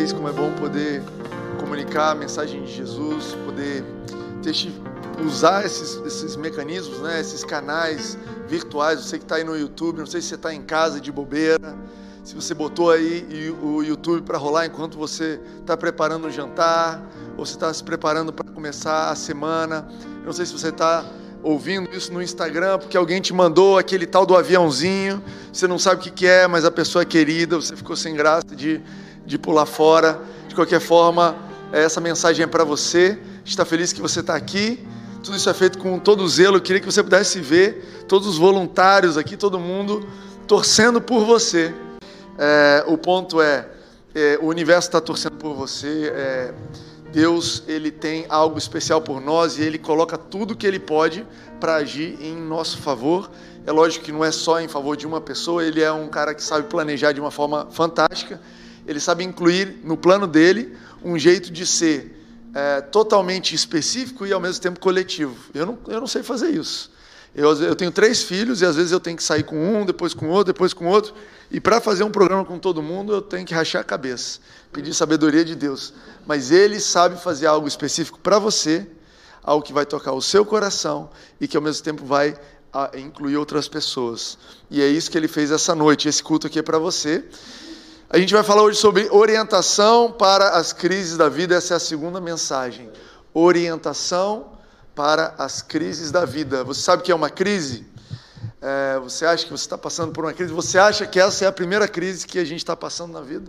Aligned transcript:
vocês 0.00 0.12
como 0.14 0.30
é 0.30 0.32
bom 0.32 0.50
poder 0.52 1.02
comunicar 1.58 2.12
a 2.12 2.14
mensagem 2.14 2.64
de 2.64 2.72
Jesus, 2.72 3.36
poder 3.44 3.84
usar 5.22 5.66
esses, 5.66 5.94
esses 6.06 6.36
mecanismos, 6.36 7.00
né, 7.00 7.20
esses 7.20 7.44
canais 7.44 8.16
virtuais. 8.48 9.00
Você 9.00 9.18
que 9.18 9.24
está 9.24 9.34
aí 9.34 9.44
no 9.44 9.54
YouTube, 9.54 9.98
não 9.98 10.06
sei 10.06 10.22
se 10.22 10.28
você 10.28 10.36
está 10.36 10.54
em 10.54 10.62
casa 10.62 11.02
de 11.02 11.12
bobeira, 11.12 11.76
se 12.24 12.34
você 12.34 12.54
botou 12.54 12.90
aí 12.90 13.54
o 13.62 13.82
YouTube 13.82 14.22
para 14.22 14.38
rolar 14.38 14.64
enquanto 14.64 14.96
você 14.96 15.38
está 15.60 15.76
preparando 15.76 16.28
o 16.28 16.30
jantar, 16.30 17.02
ou 17.36 17.44
você 17.44 17.52
está 17.52 17.72
se 17.74 17.84
preparando 17.84 18.32
para 18.32 18.50
começar 18.50 19.10
a 19.10 19.14
semana. 19.14 19.86
Não 20.24 20.32
sei 20.32 20.46
se 20.46 20.52
você 20.54 20.68
está 20.68 21.04
ouvindo 21.42 21.94
isso 21.94 22.10
no 22.10 22.22
Instagram 22.22 22.78
porque 22.78 22.96
alguém 22.96 23.20
te 23.20 23.34
mandou 23.34 23.76
aquele 23.76 24.06
tal 24.06 24.24
do 24.24 24.34
aviãozinho, 24.34 25.22
você 25.52 25.68
não 25.68 25.78
sabe 25.78 26.00
o 26.00 26.04
que, 26.04 26.10
que 26.10 26.26
é, 26.26 26.46
mas 26.46 26.64
a 26.64 26.70
pessoa 26.70 27.02
é 27.02 27.04
querida, 27.04 27.56
você 27.56 27.76
ficou 27.76 27.96
sem 27.96 28.14
graça 28.14 28.56
de, 28.56 28.82
de 29.26 29.38
pular 29.38 29.66
fora. 29.66 30.20
De 30.48 30.54
qualquer 30.54 30.80
forma, 30.80 31.36
essa 31.72 32.00
mensagem 32.00 32.44
é 32.44 32.46
para 32.46 32.64
você. 32.64 33.18
Está 33.44 33.64
feliz 33.64 33.92
que 33.92 34.00
você 34.00 34.20
está 34.20 34.34
aqui. 34.34 34.86
Tudo 35.22 35.36
isso 35.36 35.48
é 35.50 35.54
feito 35.54 35.78
com 35.78 35.98
todo 35.98 36.26
zelo. 36.28 36.56
Eu 36.56 36.60
queria 36.60 36.80
que 36.80 36.86
você 36.86 37.02
pudesse 37.02 37.40
ver 37.40 38.04
todos 38.08 38.26
os 38.26 38.38
voluntários 38.38 39.16
aqui, 39.16 39.36
todo 39.36 39.58
mundo 39.58 40.06
torcendo 40.50 41.00
por 41.00 41.24
você. 41.24 41.72
É, 42.36 42.84
o 42.88 42.98
ponto 42.98 43.40
é, 43.40 43.68
é, 44.12 44.36
o 44.42 44.46
universo 44.46 44.88
está 44.88 45.00
torcendo 45.00 45.36
por 45.36 45.54
você. 45.54 46.12
É, 46.12 46.54
Deus 47.12 47.62
ele 47.68 47.90
tem 47.90 48.26
algo 48.28 48.58
especial 48.58 49.00
por 49.00 49.20
nós 49.20 49.58
e 49.58 49.62
ele 49.62 49.78
coloca 49.78 50.18
tudo 50.18 50.56
que 50.56 50.66
ele 50.66 50.80
pode 50.80 51.24
para 51.60 51.76
agir 51.76 52.18
em 52.20 52.34
nosso 52.34 52.78
favor. 52.78 53.30
É 53.64 53.70
lógico 53.70 54.04
que 54.04 54.10
não 54.10 54.24
é 54.24 54.32
só 54.32 54.60
em 54.60 54.66
favor 54.66 54.96
de 54.96 55.06
uma 55.06 55.20
pessoa, 55.20 55.64
ele 55.64 55.82
é 55.82 55.92
um 55.92 56.08
cara 56.08 56.34
que 56.34 56.42
sabe 56.42 56.66
planejar 56.66 57.12
de 57.12 57.20
uma 57.20 57.30
forma 57.30 57.68
fantástica. 57.70 58.40
Ele 58.90 58.98
sabe 58.98 59.22
incluir 59.22 59.78
no 59.84 59.96
plano 59.96 60.26
dele 60.26 60.76
um 61.00 61.16
jeito 61.16 61.52
de 61.52 61.64
ser 61.64 62.12
é, 62.52 62.80
totalmente 62.80 63.54
específico 63.54 64.26
e 64.26 64.32
ao 64.32 64.40
mesmo 64.40 64.60
tempo 64.60 64.80
coletivo. 64.80 65.36
Eu 65.54 65.64
não, 65.64 65.78
eu 65.86 66.00
não 66.00 66.08
sei 66.08 66.24
fazer 66.24 66.48
isso. 66.48 66.90
Eu, 67.32 67.56
eu 67.62 67.76
tenho 67.76 67.92
três 67.92 68.24
filhos 68.24 68.62
e 68.62 68.66
às 68.66 68.74
vezes 68.74 68.90
eu 68.90 68.98
tenho 68.98 69.16
que 69.16 69.22
sair 69.22 69.44
com 69.44 69.56
um, 69.56 69.86
depois 69.86 70.12
com 70.12 70.28
outro, 70.28 70.52
depois 70.52 70.74
com 70.74 70.88
outro. 70.88 71.14
E 71.52 71.60
para 71.60 71.80
fazer 71.80 72.02
um 72.02 72.10
programa 72.10 72.44
com 72.44 72.58
todo 72.58 72.82
mundo, 72.82 73.12
eu 73.12 73.22
tenho 73.22 73.46
que 73.46 73.54
rachar 73.54 73.80
a 73.80 73.84
cabeça, 73.84 74.40
pedir 74.72 74.92
sabedoria 74.92 75.44
de 75.44 75.54
Deus. 75.54 75.94
Mas 76.26 76.50
Ele 76.50 76.80
sabe 76.80 77.16
fazer 77.22 77.46
algo 77.46 77.68
específico 77.68 78.18
para 78.18 78.40
você, 78.40 78.84
algo 79.40 79.64
que 79.64 79.72
vai 79.72 79.86
tocar 79.86 80.14
o 80.14 80.20
seu 80.20 80.44
coração 80.44 81.10
e 81.40 81.46
que 81.46 81.56
ao 81.56 81.62
mesmo 81.62 81.84
tempo 81.84 82.04
vai 82.04 82.36
a, 82.72 82.90
incluir 82.98 83.36
outras 83.36 83.68
pessoas. 83.68 84.36
E 84.68 84.82
é 84.82 84.88
isso 84.88 85.08
que 85.08 85.16
Ele 85.16 85.28
fez 85.28 85.52
essa 85.52 85.76
noite. 85.76 86.08
Esse 86.08 86.24
culto 86.24 86.48
aqui 86.48 86.58
é 86.58 86.62
para 86.62 86.80
você. 86.80 87.24
A 88.12 88.18
gente 88.18 88.34
vai 88.34 88.42
falar 88.42 88.62
hoje 88.62 88.76
sobre 88.76 89.08
orientação 89.08 90.10
para 90.10 90.56
as 90.56 90.72
crises 90.72 91.16
da 91.16 91.28
vida. 91.28 91.54
Essa 91.54 91.74
é 91.74 91.76
a 91.76 91.80
segunda 91.80 92.20
mensagem. 92.20 92.90
Orientação 93.32 94.58
para 94.96 95.32
as 95.38 95.62
crises 95.62 96.10
da 96.10 96.24
vida. 96.24 96.64
Você 96.64 96.80
sabe 96.80 97.02
o 97.02 97.04
que 97.04 97.12
é 97.12 97.14
uma 97.14 97.30
crise? 97.30 97.86
É, 98.60 98.98
você 98.98 99.24
acha 99.24 99.44
que 99.44 99.52
você 99.52 99.62
está 99.62 99.78
passando 99.78 100.12
por 100.12 100.24
uma 100.24 100.32
crise? 100.32 100.52
Você 100.52 100.76
acha 100.76 101.06
que 101.06 101.20
essa 101.20 101.44
é 101.44 101.48
a 101.48 101.52
primeira 101.52 101.86
crise 101.86 102.26
que 102.26 102.40
a 102.40 102.44
gente 102.44 102.58
está 102.58 102.74
passando 102.74 103.12
na 103.12 103.20
vida? 103.20 103.48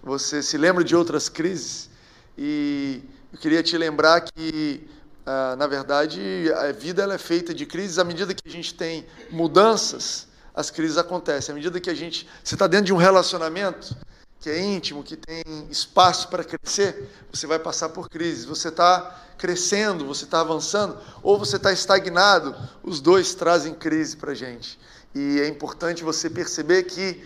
Você 0.00 0.44
se 0.44 0.56
lembra 0.56 0.84
de 0.84 0.94
outras 0.94 1.28
crises? 1.28 1.90
E 2.38 3.02
eu 3.32 3.38
queria 3.40 3.64
te 3.64 3.76
lembrar 3.76 4.20
que, 4.20 4.88
ah, 5.26 5.56
na 5.58 5.66
verdade, 5.66 6.52
a 6.54 6.70
vida 6.70 7.02
ela 7.02 7.14
é 7.14 7.18
feita 7.18 7.52
de 7.52 7.66
crises. 7.66 7.98
À 7.98 8.04
medida 8.04 8.32
que 8.32 8.48
a 8.48 8.52
gente 8.52 8.74
tem 8.74 9.04
mudanças, 9.28 10.28
as 10.54 10.70
crises 10.70 10.98
acontecem. 10.98 11.52
À 11.52 11.56
medida 11.56 11.80
que 11.80 11.90
a 11.90 11.94
gente. 11.94 12.28
Está 12.44 12.66
dentro 12.66 12.86
de 12.86 12.92
um 12.92 12.96
relacionamento, 12.96 13.96
que 14.40 14.50
é 14.50 14.60
íntimo, 14.60 15.02
que 15.02 15.16
tem 15.16 15.42
espaço 15.70 16.28
para 16.28 16.42
crescer, 16.42 17.08
você 17.32 17.46
vai 17.46 17.58
passar 17.58 17.90
por 17.90 18.08
crises. 18.08 18.44
Você 18.44 18.68
está 18.68 19.20
crescendo, 19.38 20.06
você 20.06 20.24
está 20.24 20.40
avançando, 20.40 20.98
ou 21.22 21.38
você 21.38 21.56
está 21.56 21.72
estagnado, 21.72 22.54
os 22.82 23.00
dois 23.00 23.34
trazem 23.34 23.74
crise 23.74 24.16
para 24.16 24.32
a 24.32 24.34
gente. 24.34 24.78
E 25.14 25.40
é 25.40 25.48
importante 25.48 26.02
você 26.02 26.28
perceber 26.30 26.84
que, 26.84 27.24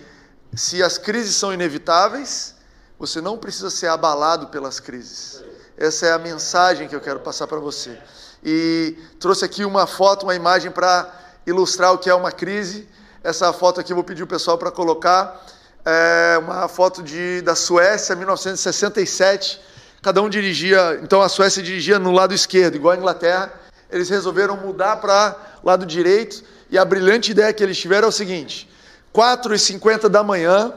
se 0.54 0.82
as 0.82 0.98
crises 0.98 1.36
são 1.36 1.52
inevitáveis, 1.52 2.54
você 2.98 3.20
não 3.20 3.36
precisa 3.36 3.70
ser 3.70 3.88
abalado 3.88 4.48
pelas 4.48 4.80
crises. 4.80 5.42
Essa 5.76 6.06
é 6.06 6.12
a 6.12 6.18
mensagem 6.18 6.88
que 6.88 6.96
eu 6.96 7.00
quero 7.00 7.20
passar 7.20 7.46
para 7.46 7.58
você. 7.58 7.98
E 8.42 8.96
trouxe 9.20 9.44
aqui 9.44 9.64
uma 9.64 9.86
foto, 9.86 10.24
uma 10.24 10.34
imagem 10.34 10.70
para 10.70 11.12
ilustrar 11.46 11.92
o 11.92 11.98
que 11.98 12.08
é 12.08 12.14
uma 12.14 12.32
crise. 12.32 12.88
Essa 13.26 13.52
foto 13.52 13.80
aqui 13.80 13.92
vou 13.92 14.04
pedir 14.04 14.22
o 14.22 14.26
pessoal 14.26 14.56
para 14.56 14.70
colocar 14.70 15.44
é 15.84 16.38
uma 16.38 16.68
foto 16.68 17.02
de, 17.02 17.42
da 17.42 17.56
Suécia, 17.56 18.14
1967. 18.14 19.60
Cada 20.00 20.22
um 20.22 20.28
dirigia, 20.28 21.00
então 21.02 21.20
a 21.20 21.28
Suécia 21.28 21.60
dirigia 21.60 21.98
no 21.98 22.12
lado 22.12 22.32
esquerdo, 22.32 22.76
igual 22.76 22.94
a 22.94 22.96
Inglaterra. 22.96 23.52
Eles 23.90 24.08
resolveram 24.08 24.56
mudar 24.56 24.98
para 24.98 25.36
lado 25.64 25.84
direito 25.84 26.44
e 26.70 26.78
a 26.78 26.84
brilhante 26.84 27.32
ideia 27.32 27.52
que 27.52 27.64
eles 27.64 27.76
tiveram 27.76 28.06
é 28.06 28.10
o 28.10 28.12
seguinte: 28.12 28.70
4h50 29.12 30.08
da 30.08 30.22
manhã, 30.22 30.72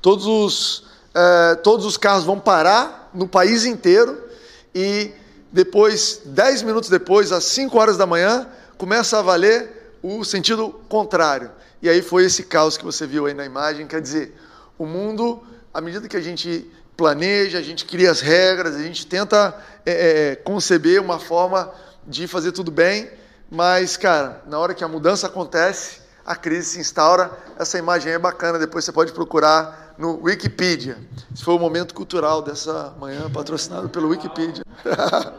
todos 0.00 0.24
os, 0.24 0.84
é, 1.14 1.54
todos 1.56 1.84
os 1.84 1.98
carros 1.98 2.24
vão 2.24 2.40
parar 2.40 3.10
no 3.12 3.28
país 3.28 3.66
inteiro 3.66 4.18
e 4.74 5.12
depois, 5.52 6.22
10 6.24 6.62
minutos 6.62 6.88
depois, 6.88 7.30
às 7.30 7.44
5 7.44 7.78
horas 7.78 7.98
da 7.98 8.06
manhã, 8.06 8.48
começa 8.78 9.18
a 9.18 9.22
valer 9.22 9.92
o 10.02 10.24
sentido 10.24 10.70
contrário. 10.88 11.57
E 11.80 11.88
aí 11.88 12.02
foi 12.02 12.24
esse 12.24 12.44
caos 12.44 12.76
que 12.76 12.84
você 12.84 13.06
viu 13.06 13.26
aí 13.26 13.34
na 13.34 13.44
imagem. 13.44 13.86
Quer 13.86 14.00
dizer, 14.00 14.34
o 14.76 14.86
mundo, 14.86 15.42
à 15.72 15.80
medida 15.80 16.08
que 16.08 16.16
a 16.16 16.20
gente 16.20 16.70
planeja, 16.96 17.58
a 17.58 17.62
gente 17.62 17.84
cria 17.84 18.10
as 18.10 18.20
regras, 18.20 18.74
a 18.74 18.82
gente 18.82 19.06
tenta 19.06 19.56
é, 19.86 20.32
é, 20.32 20.36
conceber 20.36 21.00
uma 21.00 21.20
forma 21.20 21.72
de 22.06 22.26
fazer 22.26 22.50
tudo 22.50 22.72
bem, 22.72 23.08
mas, 23.50 23.96
cara, 23.96 24.42
na 24.46 24.58
hora 24.58 24.74
que 24.74 24.82
a 24.82 24.88
mudança 24.88 25.26
acontece, 25.28 26.00
a 26.26 26.34
crise 26.34 26.70
se 26.70 26.80
instaura. 26.80 27.30
Essa 27.58 27.78
imagem 27.78 28.12
é 28.12 28.18
bacana, 28.18 28.58
depois 28.58 28.84
você 28.84 28.92
pode 28.92 29.12
procurar 29.12 29.94
no 29.96 30.22
Wikipedia. 30.22 30.98
Esse 31.32 31.44
foi 31.44 31.54
o 31.54 31.58
momento 31.58 31.94
cultural 31.94 32.42
dessa 32.42 32.94
manhã, 32.98 33.30
patrocinado 33.30 33.88
pelo 33.88 34.08
Wikipedia. 34.08 34.64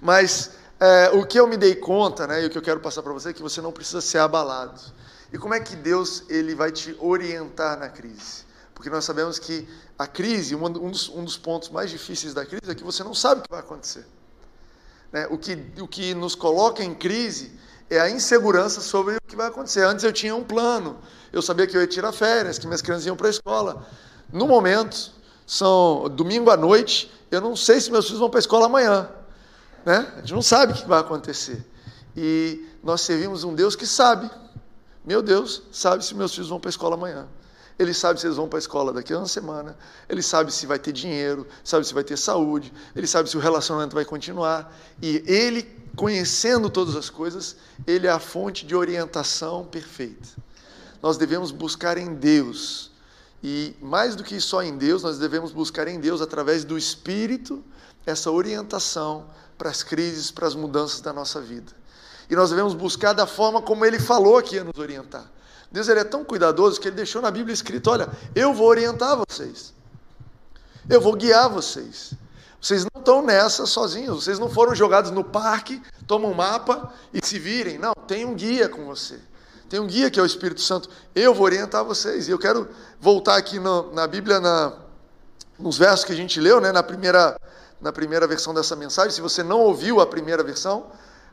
mas 0.00 0.52
é, 0.80 1.10
o 1.12 1.26
que 1.26 1.38
eu 1.38 1.46
me 1.46 1.56
dei 1.56 1.74
conta, 1.74 2.26
né, 2.26 2.42
e 2.42 2.46
o 2.46 2.50
que 2.50 2.56
eu 2.56 2.62
quero 2.62 2.80
passar 2.80 3.02
para 3.02 3.12
você 3.12 3.30
é 3.30 3.32
que 3.32 3.42
você 3.42 3.60
não 3.60 3.72
precisa 3.72 4.00
ser 4.00 4.18
abalado. 4.18 4.80
E 5.34 5.38
como 5.38 5.52
é 5.52 5.58
que 5.58 5.74
Deus 5.74 6.22
ele 6.28 6.54
vai 6.54 6.70
te 6.70 6.96
orientar 7.00 7.76
na 7.76 7.88
crise? 7.88 8.44
Porque 8.72 8.88
nós 8.88 9.04
sabemos 9.04 9.36
que 9.36 9.68
a 9.98 10.06
crise, 10.06 10.54
um 10.54 10.70
dos, 10.70 11.08
um 11.08 11.24
dos 11.24 11.36
pontos 11.36 11.70
mais 11.70 11.90
difíceis 11.90 12.32
da 12.32 12.46
crise 12.46 12.70
é 12.70 12.74
que 12.74 12.84
você 12.84 13.02
não 13.02 13.12
sabe 13.12 13.40
o 13.40 13.42
que 13.42 13.50
vai 13.50 13.58
acontecer. 13.58 14.06
Né? 15.12 15.26
O, 15.28 15.36
que, 15.36 15.58
o 15.80 15.88
que 15.88 16.14
nos 16.14 16.36
coloca 16.36 16.84
em 16.84 16.94
crise 16.94 17.50
é 17.90 17.98
a 17.98 18.08
insegurança 18.08 18.80
sobre 18.80 19.16
o 19.16 19.20
que 19.26 19.34
vai 19.34 19.48
acontecer. 19.48 19.84
Antes 19.84 20.04
eu 20.04 20.12
tinha 20.12 20.36
um 20.36 20.44
plano, 20.44 21.00
eu 21.32 21.42
sabia 21.42 21.66
que 21.66 21.76
eu 21.76 21.80
ia 21.80 21.88
tirar 21.88 22.12
férias, 22.12 22.56
que 22.56 22.68
minhas 22.68 22.80
crianças 22.80 23.04
iam 23.04 23.16
para 23.16 23.26
a 23.26 23.30
escola. 23.30 23.88
No 24.32 24.46
momento, 24.46 25.10
são 25.44 26.08
domingo 26.10 26.48
à 26.48 26.56
noite, 26.56 27.12
eu 27.32 27.40
não 27.40 27.56
sei 27.56 27.80
se 27.80 27.90
meus 27.90 28.04
filhos 28.04 28.20
vão 28.20 28.30
para 28.30 28.38
a 28.38 28.40
escola 28.40 28.66
amanhã. 28.66 29.10
Né? 29.84 30.12
A 30.14 30.20
gente 30.20 30.32
não 30.32 30.42
sabe 30.42 30.74
o 30.74 30.76
que 30.76 30.86
vai 30.86 31.00
acontecer. 31.00 31.66
E 32.16 32.64
nós 32.84 33.00
servimos 33.00 33.42
um 33.42 33.52
Deus 33.52 33.74
que 33.74 33.84
sabe. 33.84 34.30
Meu 35.04 35.20
Deus 35.22 35.62
sabe 35.70 36.04
se 36.04 36.14
meus 36.14 36.32
filhos 36.32 36.48
vão 36.48 36.58
para 36.58 36.68
a 36.68 36.70
escola 36.70 36.94
amanhã. 36.94 37.28
Ele 37.78 37.92
sabe 37.92 38.20
se 38.20 38.26
eles 38.26 38.36
vão 38.36 38.48
para 38.48 38.58
a 38.58 38.60
escola 38.60 38.92
daqui 38.92 39.12
a 39.12 39.18
uma 39.18 39.26
semana. 39.26 39.76
Ele 40.08 40.22
sabe 40.22 40.52
se 40.52 40.64
vai 40.64 40.78
ter 40.78 40.92
dinheiro, 40.92 41.46
sabe 41.64 41.84
se 41.84 41.92
vai 41.92 42.04
ter 42.04 42.16
saúde. 42.16 42.72
Ele 42.94 43.06
sabe 43.06 43.28
se 43.28 43.36
o 43.36 43.40
relacionamento 43.40 43.94
vai 43.94 44.04
continuar. 44.04 44.72
E 45.02 45.22
ele, 45.26 45.62
conhecendo 45.96 46.70
todas 46.70 46.94
as 46.94 47.10
coisas, 47.10 47.56
ele 47.86 48.06
é 48.06 48.10
a 48.10 48.20
fonte 48.20 48.64
de 48.64 48.76
orientação 48.76 49.64
perfeita. 49.64 50.28
Nós 51.02 51.16
devemos 51.16 51.50
buscar 51.50 51.98
em 51.98 52.14
Deus. 52.14 52.92
E 53.42 53.76
mais 53.82 54.14
do 54.14 54.22
que 54.22 54.40
só 54.40 54.62
em 54.62 54.78
Deus, 54.78 55.02
nós 55.02 55.18
devemos 55.18 55.52
buscar 55.52 55.86
em 55.88 56.00
Deus, 56.00 56.22
através 56.22 56.64
do 56.64 56.78
Espírito, 56.78 57.62
essa 58.06 58.30
orientação 58.30 59.26
para 59.58 59.68
as 59.68 59.82
crises, 59.82 60.30
para 60.30 60.46
as 60.46 60.54
mudanças 60.54 61.00
da 61.00 61.12
nossa 61.12 61.40
vida. 61.40 61.72
E 62.28 62.36
nós 62.36 62.50
devemos 62.50 62.74
buscar 62.74 63.12
da 63.12 63.26
forma 63.26 63.60
como 63.60 63.84
ele 63.84 63.98
falou 63.98 64.42
que 64.42 64.56
ia 64.56 64.64
nos 64.64 64.78
orientar. 64.78 65.30
Deus 65.70 65.88
ele 65.88 66.00
é 66.00 66.04
tão 66.04 66.24
cuidadoso 66.24 66.80
que 66.80 66.88
ele 66.88 66.96
deixou 66.96 67.20
na 67.20 67.30
Bíblia 67.30 67.52
escrito: 67.52 67.90
olha, 67.90 68.08
eu 68.34 68.54
vou 68.54 68.68
orientar 68.68 69.16
vocês, 69.16 69.74
eu 70.88 71.00
vou 71.00 71.14
guiar 71.14 71.48
vocês. 71.48 72.14
Vocês 72.60 72.82
não 72.82 72.98
estão 72.98 73.20
nessa 73.20 73.66
sozinhos, 73.66 74.24
vocês 74.24 74.38
não 74.38 74.48
foram 74.48 74.74
jogados 74.74 75.10
no 75.10 75.22
parque, 75.22 75.82
tomam 76.06 76.30
um 76.30 76.34
mapa 76.34 76.90
e 77.12 77.20
se 77.22 77.38
virem. 77.38 77.76
Não, 77.76 77.92
tem 78.06 78.24
um 78.24 78.34
guia 78.34 78.70
com 78.70 78.86
você. 78.86 79.20
Tem 79.68 79.78
um 79.78 79.86
guia 79.86 80.10
que 80.10 80.18
é 80.18 80.22
o 80.22 80.26
Espírito 80.26 80.62
Santo. 80.62 80.88
Eu 81.14 81.34
vou 81.34 81.44
orientar 81.44 81.84
vocês. 81.84 82.26
E 82.26 82.30
eu 82.30 82.38
quero 82.38 82.66
voltar 82.98 83.36
aqui 83.36 83.58
no, 83.58 83.92
na 83.92 84.06
Bíblia, 84.06 84.40
na, 84.40 84.72
nos 85.58 85.76
versos 85.76 86.04
que 86.04 86.12
a 86.12 86.16
gente 86.16 86.40
leu, 86.40 86.58
né, 86.60 86.72
na, 86.72 86.82
primeira, 86.82 87.38
na 87.80 87.92
primeira 87.92 88.26
versão 88.26 88.54
dessa 88.54 88.74
mensagem. 88.74 89.10
Se 89.10 89.20
você 89.20 89.42
não 89.42 89.60
ouviu 89.60 90.00
a 90.00 90.06
primeira 90.06 90.42
versão, 90.42 90.86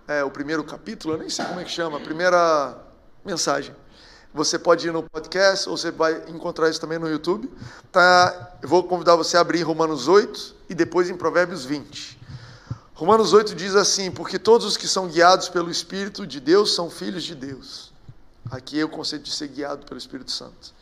é, 0.08 0.24
o 0.24 0.30
primeiro 0.32 0.64
capítulo, 0.64 1.14
eu 1.14 1.18
nem 1.18 1.30
sei 1.30 1.46
como 1.46 1.60
é 1.60 1.64
que 1.64 1.72
chama, 1.72 1.98
a 1.98 2.02
primeira 2.02 2.78
mensagem. 3.26 3.76
Você 4.34 4.58
pode 4.58 4.88
ir 4.88 4.92
no 4.92 5.04
podcast 5.04 5.68
ou 5.68 5.76
você 5.76 5.92
vai 5.92 6.24
encontrar 6.30 6.70
isso 6.70 6.80
também 6.80 6.98
no 6.98 7.10
YouTube. 7.10 7.52
Tá? 7.92 8.58
Eu 8.62 8.70
vou 8.70 8.84
convidar 8.84 9.16
você 9.16 9.36
a 9.36 9.42
abrir 9.42 9.62
Romanos 9.62 10.08
8 10.08 10.56
e 10.70 10.76
depois 10.76 11.10
em 11.10 11.18
Provérbios 11.18 11.66
20. 11.66 12.20
Romanos 12.94 13.34
8 13.34 13.54
diz 13.56 13.76
assim: 13.76 14.10
Porque 14.10 14.40
todos 14.40 14.66
os 14.66 14.78
que 14.78 14.88
são 14.88 15.08
guiados 15.08 15.50
pelo 15.50 15.70
Espírito 15.70 16.26
de 16.26 16.40
Deus 16.40 16.74
são 16.74 16.90
filhos 16.90 17.24
de 17.24 17.36
Deus. 17.36 17.92
Aqui 18.50 18.80
é 18.80 18.86
o 18.86 18.90
conceito 18.90 19.24
de 19.24 19.34
ser 19.34 19.50
guiado 19.50 19.86
pelo 19.86 19.98
Espírito 19.98 20.32
Santo. 20.32 20.74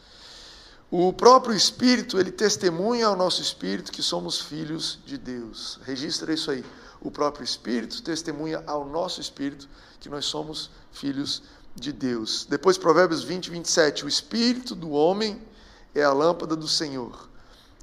O 0.92 1.14
próprio 1.14 1.56
Espírito, 1.56 2.20
ele 2.20 2.32
testemunha 2.32 3.06
ao 3.06 3.16
nosso 3.16 3.44
espírito 3.44 3.92
que 3.92 4.02
somos 4.02 4.42
filhos 4.42 5.00
de 5.06 5.20
Deus. 5.20 5.80
Registra 5.84 6.34
isso 6.34 6.50
aí. 6.50 6.66
O 7.00 7.12
próprio 7.12 7.44
Espírito 7.44 8.02
testemunha 8.02 8.64
ao 8.66 8.90
nosso 8.90 9.22
espírito 9.22 9.70
que 10.00 10.10
nós 10.10 10.26
somos 10.26 10.72
filhos 10.92 11.44
de 11.76 11.92
Deus. 11.92 12.48
Depois, 12.50 12.76
Provérbios 12.76 13.24
20, 13.24 13.52
27. 13.52 14.06
O 14.06 14.08
espírito 14.08 14.74
do 14.74 14.90
homem 14.90 15.40
é 15.94 16.04
a 16.04 16.12
lâmpada 16.12 16.56
do 16.56 16.68
Senhor 16.68 17.30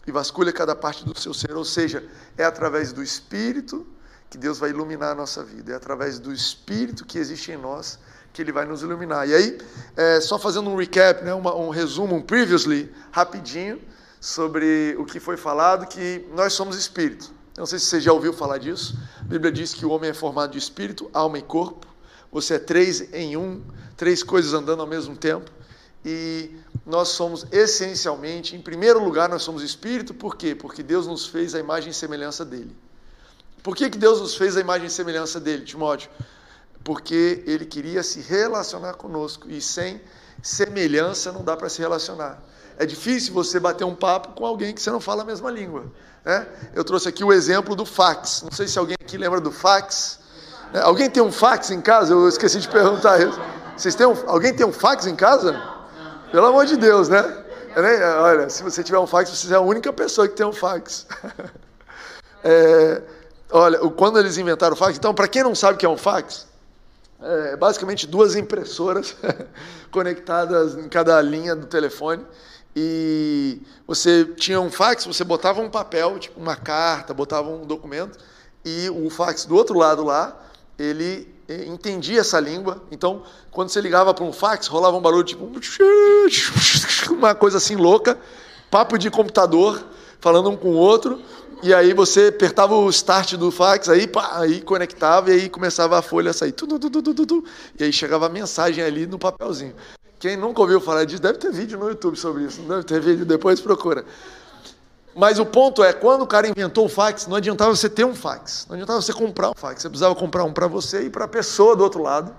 e 0.05 0.11
vasculha 0.11 0.53
cada 0.53 0.75
parte 0.75 1.05
do 1.05 1.17
seu 1.19 1.33
ser. 1.33 1.53
Ou 1.53 1.65
seja, 1.65 2.05
é 2.37 2.45
através 2.45 2.93
do 2.93 3.05
espírito 3.05 3.87
que 4.29 4.37
Deus 4.37 4.59
vai 4.59 4.71
iluminar 4.71 5.13
a 5.13 5.15
nossa 5.15 5.45
vida, 5.45 5.73
é 5.73 5.77
através 5.77 6.19
do 6.19 6.33
espírito 6.33 7.05
que 7.05 7.19
existe 7.19 7.53
em 7.53 7.57
nós 7.57 8.01
que 8.37 8.43
ele 8.43 8.53
vai 8.53 8.67
nos 8.67 8.83
iluminar. 8.83 9.27
E 9.27 9.35
aí, 9.35 9.59
é, 9.97 10.21
só 10.21 10.39
fazendo 10.39 10.69
um 10.69 10.77
recap, 10.77 11.25
né, 11.25 11.33
uma, 11.33 11.57
um 11.57 11.71
resumo, 11.71 12.15
um 12.15 12.21
previously, 12.21 12.93
rapidinho, 13.11 13.81
sobre 14.21 14.95
o 14.99 15.07
que 15.07 15.19
foi 15.19 15.39
falado, 15.39 15.87
que 15.87 16.27
nós 16.35 16.53
somos 16.53 16.77
espírito. 16.77 17.33
Eu 17.57 17.61
não 17.61 17.67
sei 17.67 17.79
se 17.79 17.87
você 17.87 17.99
já 17.99 18.13
ouviu 18.13 18.35
falar 18.35 18.59
disso. 18.59 18.99
A 19.21 19.25
Bíblia 19.25 19.51
diz 19.51 19.73
que 19.73 19.87
o 19.87 19.91
homem 19.91 20.11
é 20.11 20.15
formado 20.15 20.53
de 20.53 20.59
espírito, 20.59 21.09
alma 21.15 21.39
e 21.39 21.43
corpo. 21.43 21.87
Você 22.31 22.55
é 22.55 22.59
três 22.59 23.11
em 23.15 23.39
um, 23.39 23.63
três 23.97 24.23
coisas 24.23 24.53
andando 24.53 24.81
ao 24.81 24.87
mesmo 24.87 25.17
tempo. 25.17 25.51
E 26.05 26.51
nós 26.85 27.09
somos 27.09 27.47
essencialmente, 27.51 28.55
em 28.55 28.61
primeiro 28.61 29.03
lugar, 29.03 29.31
nós 29.31 29.43
somos 29.43 29.63
espírito, 29.63 30.13
por 30.13 30.37
quê? 30.37 30.55
Porque 30.55 30.83
Deus 30.83 31.07
nos 31.07 31.27
fez 31.27 31.55
a 31.55 31.59
imagem 31.59 31.91
e 31.91 31.95
semelhança 31.95 32.45
dele. 32.45 32.77
Por 33.63 33.75
que, 33.75 33.89
que 33.89 33.97
Deus 33.97 34.21
nos 34.21 34.37
fez 34.37 34.59
a 34.59 34.61
imagem 34.61 34.89
e 34.89 34.91
semelhança 34.91 35.41
dele, 35.41 35.65
Timóteo? 35.65 36.11
Porque 36.87 37.43
ele 37.49 37.67
queria 37.67 38.01
se 38.05 38.21
relacionar 38.21 38.95
conosco 38.95 39.51
e 39.51 39.61
sem 39.61 40.01
semelhança 40.41 41.33
não 41.33 41.43
dá 41.43 41.57
para 41.57 41.69
se 41.69 41.81
relacionar. 41.81 42.41
É 42.79 42.87
difícil 42.87 43.35
você 43.35 43.59
bater 43.59 43.83
um 43.83 43.95
papo 43.95 44.37
com 44.37 44.47
alguém 44.47 44.73
que 44.73 44.81
você 44.81 44.89
não 44.93 45.01
fala 45.01 45.23
a 45.23 45.25
mesma 45.25 45.51
língua. 45.51 45.87
Né? 46.25 46.47
Eu 46.73 46.85
trouxe 46.85 47.09
aqui 47.09 47.25
o 47.25 47.33
exemplo 47.33 47.75
do 47.75 47.85
fax. 47.85 48.43
Não 48.43 48.53
sei 48.53 48.69
se 48.69 48.79
alguém 48.79 48.95
aqui 49.01 49.19
lembra 49.19 49.41
do 49.41 49.51
fax. 49.51 50.21
Né? 50.73 50.81
Alguém 50.81 51.11
tem 51.11 51.21
um 51.21 51.33
fax 51.33 51.73
em 51.73 51.81
casa? 51.81 52.13
Eu 52.13 52.29
esqueci 52.29 52.61
de 52.61 52.69
perguntar 52.69 53.21
isso. 53.21 53.41
Vocês 53.77 53.97
têm 53.97 54.07
um, 54.07 54.15
alguém 54.29 54.55
tem 54.55 54.65
um 54.65 54.73
fax 54.73 55.07
em 55.07 55.17
casa? 55.17 55.61
Pelo 56.31 56.47
amor 56.47 56.67
de 56.67 56.77
Deus, 56.77 57.09
né? 57.09 57.45
Olha, 58.21 58.49
se 58.49 58.63
você 58.63 58.85
tiver 58.85 59.01
um 59.01 59.09
fax, 59.09 59.29
você 59.29 59.53
é 59.53 59.57
a 59.57 59.61
única 59.61 59.93
pessoa 59.93 60.29
que 60.29 60.37
tem 60.37 60.47
um 60.47 60.53
fax. 60.53 61.07
É, 62.45 63.03
olha, 63.51 63.77
quando 63.91 64.21
eles 64.21 64.39
inventaram 64.39 64.75
o 64.75 64.77
fax, 64.77 64.97
então, 64.97 65.13
para 65.13 65.27
quem 65.27 65.43
não 65.43 65.53
sabe 65.53 65.75
o 65.75 65.77
que 65.79 65.85
é 65.85 65.89
um 65.89 65.97
fax, 65.97 66.47
é, 67.21 67.57
basicamente 67.57 68.07
duas 68.07 68.37
impressoras 68.37 69.17
conectadas 69.91 70.75
em 70.77 70.89
cada 70.89 71.21
linha 71.21 71.55
do 71.55 71.67
telefone. 71.67 72.25
E 72.75 73.63
você 73.87 74.25
tinha 74.25 74.61
um 74.61 74.71
fax, 74.71 75.07
você 75.07 75.25
botava 75.25 75.63
um 75.63 75.71
papel, 75.71 76.19
tipo 76.19 76.39
uma 76.39 76.57
carta, 76.57 77.15
botava 77.15 77.49
um 77.49 77.65
documento, 77.65 78.19
e 78.65 78.91
o 78.91 79.09
fax 79.09 79.47
do 79.47 79.57
outro 79.57 79.79
lado 79.79 80.05
lá, 80.05 80.39
ele 80.79 81.27
eh, 81.49 81.65
entendia 81.67 82.21
essa 82.21 82.39
língua. 82.39 82.83
Então, 82.91 83.23
quando 83.51 83.71
você 83.71 83.81
ligava 83.81 84.13
para 84.13 84.25
um 84.25 84.33
fax, 84.33 84.67
rolava 84.67 84.97
um 84.97 85.01
barulho 85.01 85.25
tipo 85.25 85.51
uma 87.11 87.35
coisa 87.35 87.57
assim 87.57 87.77
louca, 87.77 88.19
papo 88.71 88.99
de 88.99 89.11
computador, 89.11 89.83
falando 90.21 90.51
um 90.51 90.57
com 90.57 90.69
o 90.69 90.77
outro. 90.77 91.23
E 91.63 91.73
aí 91.73 91.95
você 91.95 92.29
apertava 92.29 92.75
o 92.75 92.89
start 92.91 93.35
do 93.35 93.51
fax, 93.51 93.89
aí, 93.89 94.07
pá, 94.07 94.41
aí 94.41 94.61
conectava 94.61 95.31
e 95.31 95.35
aí 95.35 95.49
começava 95.49 95.99
a 95.99 96.03
folha 96.03 96.31
a 96.31 96.35
sair. 96.35 96.53
Tu, 96.53 96.67
tu, 96.67 96.91
tu, 96.91 97.45
e 97.79 97.85
aí 97.85 97.93
chegava 97.93 98.27
a 98.27 98.29
mensagem 98.29 98.85
ali 98.85 99.07
no 99.07 99.19
papelzinho. 99.19 99.75
Quem 100.19 100.37
nunca 100.37 100.61
ouviu 100.61 100.81
falar 100.81 101.05
disso, 101.05 101.21
deve 101.21 101.39
ter 101.39 101.53
vídeo 101.53 101.79
no 101.79 101.89
YouTube 101.89 102.17
sobre 102.17 102.45
isso. 102.45 102.61
Deve 102.63 102.85
ter 102.85 103.01
vídeo, 103.01 103.25
depois 103.25 103.61
procura. 103.61 104.05
Mas 105.15 105.39
o 105.39 105.47
ponto 105.47 105.83
é, 105.83 105.95
quando 105.95 106.23
o 106.23 106.27
cara 106.27 106.47
inventou 106.47 106.85
o 106.85 106.89
fax, 106.91 107.27
não 107.27 107.37
adiantava 107.37 107.75
você 107.75 107.89
ter 107.89 108.05
um 108.05 108.15
fax. 108.15 108.67
Não 108.69 108.75
adiantava 108.75 109.01
você 109.01 109.15
comprar 109.15 109.51
um 109.51 109.55
fax. 109.55 109.81
Você 109.81 109.89
precisava 109.89 110.15
comprar 110.15 110.45
um 110.45 110.53
para 110.53 110.67
você 110.67 111.05
e 111.05 111.11
para 111.11 111.25
a 111.25 111.29
pessoa 111.29 111.75
do 111.75 111.83
outro 111.83 112.03
lado. 112.03 112.35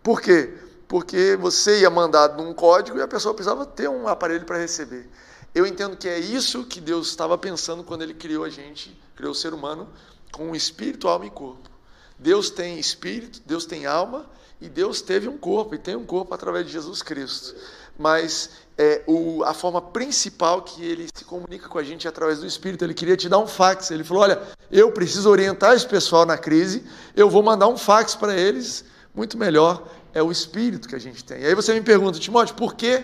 Por 0.00 0.20
quê? 0.20 0.54
Porque 0.86 1.36
você 1.40 1.80
ia 1.80 1.90
mandar 1.90 2.36
num 2.36 2.54
código 2.54 2.98
e 2.98 3.02
a 3.02 3.08
pessoa 3.08 3.34
precisava 3.34 3.66
ter 3.66 3.88
um 3.88 4.06
aparelho 4.06 4.44
para 4.44 4.58
receber. 4.58 5.10
Eu 5.58 5.66
entendo 5.66 5.96
que 5.96 6.08
é 6.08 6.20
isso 6.20 6.62
que 6.62 6.80
Deus 6.80 7.08
estava 7.08 7.36
pensando 7.36 7.82
quando 7.82 8.02
Ele 8.02 8.14
criou 8.14 8.44
a 8.44 8.48
gente, 8.48 8.96
criou 9.16 9.32
o 9.32 9.34
ser 9.34 9.52
humano 9.52 9.88
com 10.30 10.54
espírito, 10.54 11.08
alma 11.08 11.26
e 11.26 11.30
corpo. 11.30 11.68
Deus 12.16 12.48
tem 12.48 12.78
espírito, 12.78 13.42
Deus 13.44 13.66
tem 13.66 13.84
alma 13.84 14.24
e 14.60 14.68
Deus 14.68 15.02
teve 15.02 15.26
um 15.26 15.36
corpo 15.36 15.74
e 15.74 15.78
tem 15.78 15.96
um 15.96 16.06
corpo 16.06 16.32
através 16.32 16.64
de 16.64 16.70
Jesus 16.70 17.02
Cristo. 17.02 17.56
Mas 17.98 18.50
é, 18.78 19.02
o, 19.04 19.42
a 19.42 19.52
forma 19.52 19.82
principal 19.82 20.62
que 20.62 20.80
ele 20.84 21.08
se 21.12 21.24
comunica 21.24 21.68
com 21.68 21.78
a 21.78 21.82
gente 21.82 22.06
é 22.06 22.08
através 22.08 22.38
do 22.38 22.46
Espírito. 22.46 22.84
Ele 22.84 22.94
queria 22.94 23.16
te 23.16 23.28
dar 23.28 23.38
um 23.38 23.48
fax. 23.48 23.90
Ele 23.90 24.04
falou: 24.04 24.22
Olha, 24.22 24.40
eu 24.70 24.92
preciso 24.92 25.28
orientar 25.28 25.74
esse 25.74 25.88
pessoal 25.88 26.24
na 26.24 26.38
crise, 26.38 26.84
eu 27.16 27.28
vou 27.28 27.42
mandar 27.42 27.66
um 27.66 27.76
fax 27.76 28.14
para 28.14 28.32
eles. 28.38 28.84
Muito 29.12 29.36
melhor 29.36 29.88
é 30.14 30.22
o 30.22 30.30
Espírito 30.30 30.86
que 30.86 30.94
a 30.94 31.00
gente 31.00 31.24
tem. 31.24 31.40
E 31.40 31.46
aí 31.46 31.54
você 31.56 31.74
me 31.74 31.80
pergunta, 31.80 32.16
Timóteo, 32.20 32.54
por 32.54 32.76
que, 32.76 33.02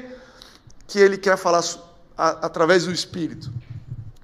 que 0.87 1.01
ele 1.01 1.19
quer 1.19 1.37
falar 1.37 1.61
a, 2.17 2.47
através 2.47 2.85
do 2.85 2.93
espírito. 2.93 3.53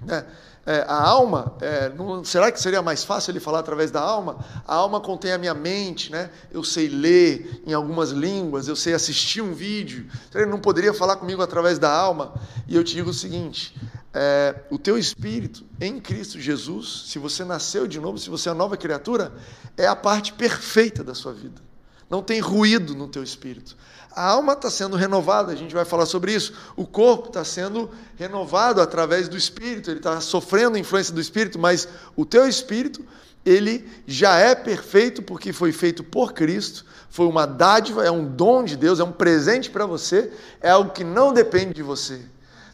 Né? 0.02 0.24
É, 0.66 0.84
a 0.86 1.02
alma, 1.02 1.54
é, 1.60 1.88
não, 1.88 2.22
será 2.22 2.52
que 2.52 2.60
seria 2.60 2.82
mais 2.82 3.02
fácil 3.02 3.32
ele 3.32 3.40
falar 3.40 3.60
através 3.60 3.90
da 3.90 4.00
alma? 4.00 4.44
A 4.66 4.74
alma 4.74 5.00
contém 5.00 5.32
a 5.32 5.38
minha 5.38 5.54
mente, 5.54 6.12
né? 6.12 6.30
eu 6.52 6.62
sei 6.62 6.86
ler 6.86 7.62
em 7.66 7.72
algumas 7.72 8.10
línguas, 8.10 8.68
eu 8.68 8.76
sei 8.76 8.92
assistir 8.92 9.40
um 9.40 9.54
vídeo. 9.54 10.06
Ele 10.34 10.46
não 10.46 10.60
poderia 10.60 10.92
falar 10.92 11.16
comigo 11.16 11.42
através 11.42 11.78
da 11.78 11.90
alma? 11.90 12.34
E 12.68 12.76
eu 12.76 12.84
te 12.84 12.94
digo 12.94 13.10
o 13.10 13.14
seguinte: 13.14 13.74
é, 14.12 14.54
o 14.70 14.78
teu 14.78 14.98
espírito 14.98 15.64
em 15.80 15.98
Cristo 15.98 16.38
Jesus, 16.38 17.04
se 17.06 17.18
você 17.18 17.44
nasceu 17.44 17.86
de 17.86 17.98
novo, 17.98 18.18
se 18.18 18.28
você 18.28 18.50
é 18.50 18.52
nova 18.52 18.76
criatura, 18.76 19.32
é 19.76 19.86
a 19.86 19.96
parte 19.96 20.32
perfeita 20.34 21.02
da 21.02 21.14
sua 21.14 21.32
vida. 21.32 21.69
Não 22.10 22.22
tem 22.22 22.40
ruído 22.40 22.94
no 22.94 23.06
teu 23.06 23.22
espírito. 23.22 23.76
A 24.12 24.26
alma 24.26 24.54
está 24.54 24.68
sendo 24.68 24.96
renovada, 24.96 25.52
a 25.52 25.56
gente 25.56 25.72
vai 25.72 25.84
falar 25.84 26.04
sobre 26.04 26.34
isso. 26.34 26.52
O 26.76 26.84
corpo 26.84 27.28
está 27.28 27.44
sendo 27.44 27.88
renovado 28.16 28.80
através 28.80 29.28
do 29.28 29.36
Espírito, 29.36 29.88
ele 29.88 30.00
está 30.00 30.20
sofrendo 30.20 30.76
a 30.76 30.80
influência 30.80 31.14
do 31.14 31.20
Espírito, 31.20 31.58
mas 31.58 31.86
o 32.16 32.26
teu 32.26 32.48
Espírito, 32.48 33.04
ele 33.46 33.88
já 34.06 34.36
é 34.36 34.54
perfeito 34.54 35.22
porque 35.22 35.52
foi 35.52 35.70
feito 35.70 36.02
por 36.02 36.32
Cristo, 36.32 36.84
foi 37.08 37.26
uma 37.26 37.46
dádiva, 37.46 38.04
é 38.04 38.10
um 38.10 38.26
dom 38.26 38.64
de 38.64 38.76
Deus, 38.76 38.98
é 38.98 39.04
um 39.04 39.12
presente 39.12 39.70
para 39.70 39.86
você, 39.86 40.32
é 40.60 40.70
algo 40.70 40.90
que 40.90 41.04
não 41.04 41.32
depende 41.32 41.74
de 41.74 41.82
você. 41.82 42.20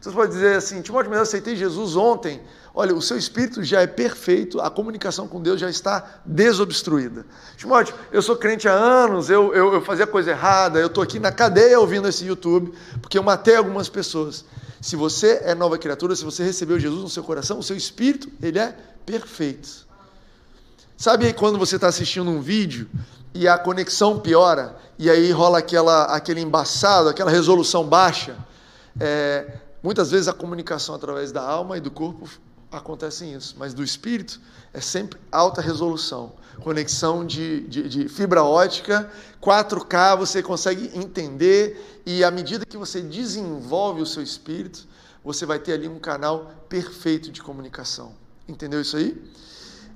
Você 0.00 0.10
pode 0.10 0.32
dizer 0.32 0.56
assim, 0.56 0.80
Timóteo, 0.80 1.10
mas 1.10 1.18
eu 1.18 1.22
aceitei 1.24 1.56
Jesus 1.56 1.96
ontem. 1.96 2.40
Olha, 2.78 2.94
o 2.94 3.00
seu 3.00 3.16
espírito 3.16 3.64
já 3.64 3.80
é 3.80 3.86
perfeito, 3.86 4.60
a 4.60 4.68
comunicação 4.68 5.26
com 5.26 5.40
Deus 5.40 5.58
já 5.58 5.70
está 5.70 6.20
desobstruída. 6.26 7.24
Timóteo, 7.56 7.94
eu 8.12 8.20
sou 8.20 8.36
crente 8.36 8.68
há 8.68 8.74
anos, 8.74 9.30
eu, 9.30 9.54
eu, 9.54 9.72
eu 9.72 9.80
fazia 9.80 10.06
coisa 10.06 10.32
errada, 10.32 10.78
eu 10.78 10.88
estou 10.88 11.02
aqui 11.02 11.18
na 11.18 11.32
cadeia 11.32 11.80
ouvindo 11.80 12.06
esse 12.06 12.26
YouTube, 12.26 12.74
porque 13.00 13.16
eu 13.16 13.22
matei 13.22 13.56
algumas 13.56 13.88
pessoas. 13.88 14.44
Se 14.78 14.94
você 14.94 15.40
é 15.44 15.54
nova 15.54 15.78
criatura, 15.78 16.14
se 16.14 16.22
você 16.22 16.44
recebeu 16.44 16.78
Jesus 16.78 17.00
no 17.00 17.08
seu 17.08 17.24
coração, 17.24 17.58
o 17.58 17.62
seu 17.62 17.74
espírito, 17.74 18.30
ele 18.42 18.58
é 18.58 18.76
perfeito. 19.06 19.86
Sabe 20.98 21.32
quando 21.32 21.58
você 21.58 21.76
está 21.76 21.88
assistindo 21.88 22.30
um 22.30 22.42
vídeo 22.42 22.90
e 23.32 23.48
a 23.48 23.56
conexão 23.56 24.18
piora, 24.18 24.76
e 24.98 25.08
aí 25.08 25.30
rola 25.32 25.60
aquela, 25.60 26.14
aquele 26.14 26.42
embaçado, 26.42 27.08
aquela 27.08 27.30
resolução 27.30 27.84
baixa? 27.84 28.36
É, 29.00 29.60
muitas 29.82 30.10
vezes 30.10 30.28
a 30.28 30.34
comunicação 30.34 30.94
através 30.94 31.32
da 31.32 31.40
alma 31.40 31.78
e 31.78 31.80
do 31.80 31.90
corpo 31.90 32.28
acontece 32.78 33.24
isso, 33.24 33.56
mas 33.58 33.74
do 33.74 33.82
espírito 33.82 34.40
é 34.72 34.80
sempre 34.80 35.18
alta 35.30 35.60
resolução, 35.60 36.32
conexão 36.60 37.24
de, 37.24 37.66
de, 37.68 37.88
de, 37.88 38.08
fibra 38.08 38.42
ótica, 38.42 39.10
4K, 39.40 40.16
você 40.16 40.42
consegue 40.42 40.90
entender, 40.94 42.02
e 42.04 42.24
à 42.24 42.30
medida 42.30 42.64
que 42.64 42.76
você 42.76 43.00
desenvolve 43.00 44.02
o 44.02 44.06
seu 44.06 44.22
espírito, 44.22 44.86
você 45.24 45.44
vai 45.44 45.58
ter 45.58 45.72
ali 45.72 45.88
um 45.88 45.98
canal 45.98 46.52
perfeito 46.68 47.30
de 47.32 47.42
comunicação. 47.42 48.14
Entendeu 48.48 48.80
isso 48.80 48.96
aí? 48.96 49.20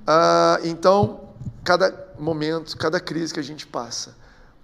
Ah, 0.06 0.58
então, 0.64 1.28
cada 1.62 2.14
momento, 2.18 2.76
cada 2.76 2.98
crise 2.98 3.32
que 3.32 3.40
a 3.40 3.44
gente 3.44 3.66
passa, 3.66 4.16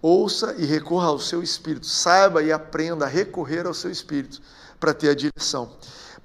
ouça 0.03 0.55
e 0.59 0.65
recorra 0.65 1.07
ao 1.07 1.19
seu 1.19 1.43
espírito, 1.43 1.87
saiba 1.87 2.43
e 2.43 2.53
aprenda 2.53 3.05
a 3.05 3.09
recorrer 3.09 3.67
ao 3.67 3.75
seu 3.75 3.91
espírito 3.91 4.41
para 4.79 4.93
ter 4.93 5.09
a 5.09 5.15
direção. 5.15 5.73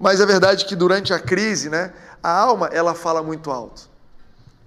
Mas 0.01 0.19
é 0.19 0.25
verdade 0.25 0.65
que 0.65 0.75
durante 0.75 1.13
a 1.13 1.19
crise, 1.19 1.69
né, 1.69 1.93
a 2.23 2.31
alma 2.31 2.65
ela 2.73 2.95
fala 2.95 3.21
muito 3.21 3.51
alto. 3.51 3.87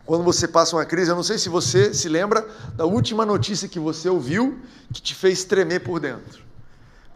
Quando 0.07 0.23
você 0.23 0.47
passa 0.47 0.77
uma 0.77 0.85
crise, 0.85 1.11
eu 1.11 1.17
não 1.17 1.25
sei 1.25 1.39
se 1.39 1.49
você 1.49 1.93
se 1.93 2.09
lembra 2.09 2.47
da 2.77 2.85
última 2.85 3.27
notícia 3.27 3.69
que 3.69 3.81
você 3.81 4.09
ouviu 4.09 4.61
que 4.93 5.03
te 5.03 5.13
fez 5.13 5.43
tremer 5.43 5.81
por 5.81 5.99
dentro. 5.99 6.45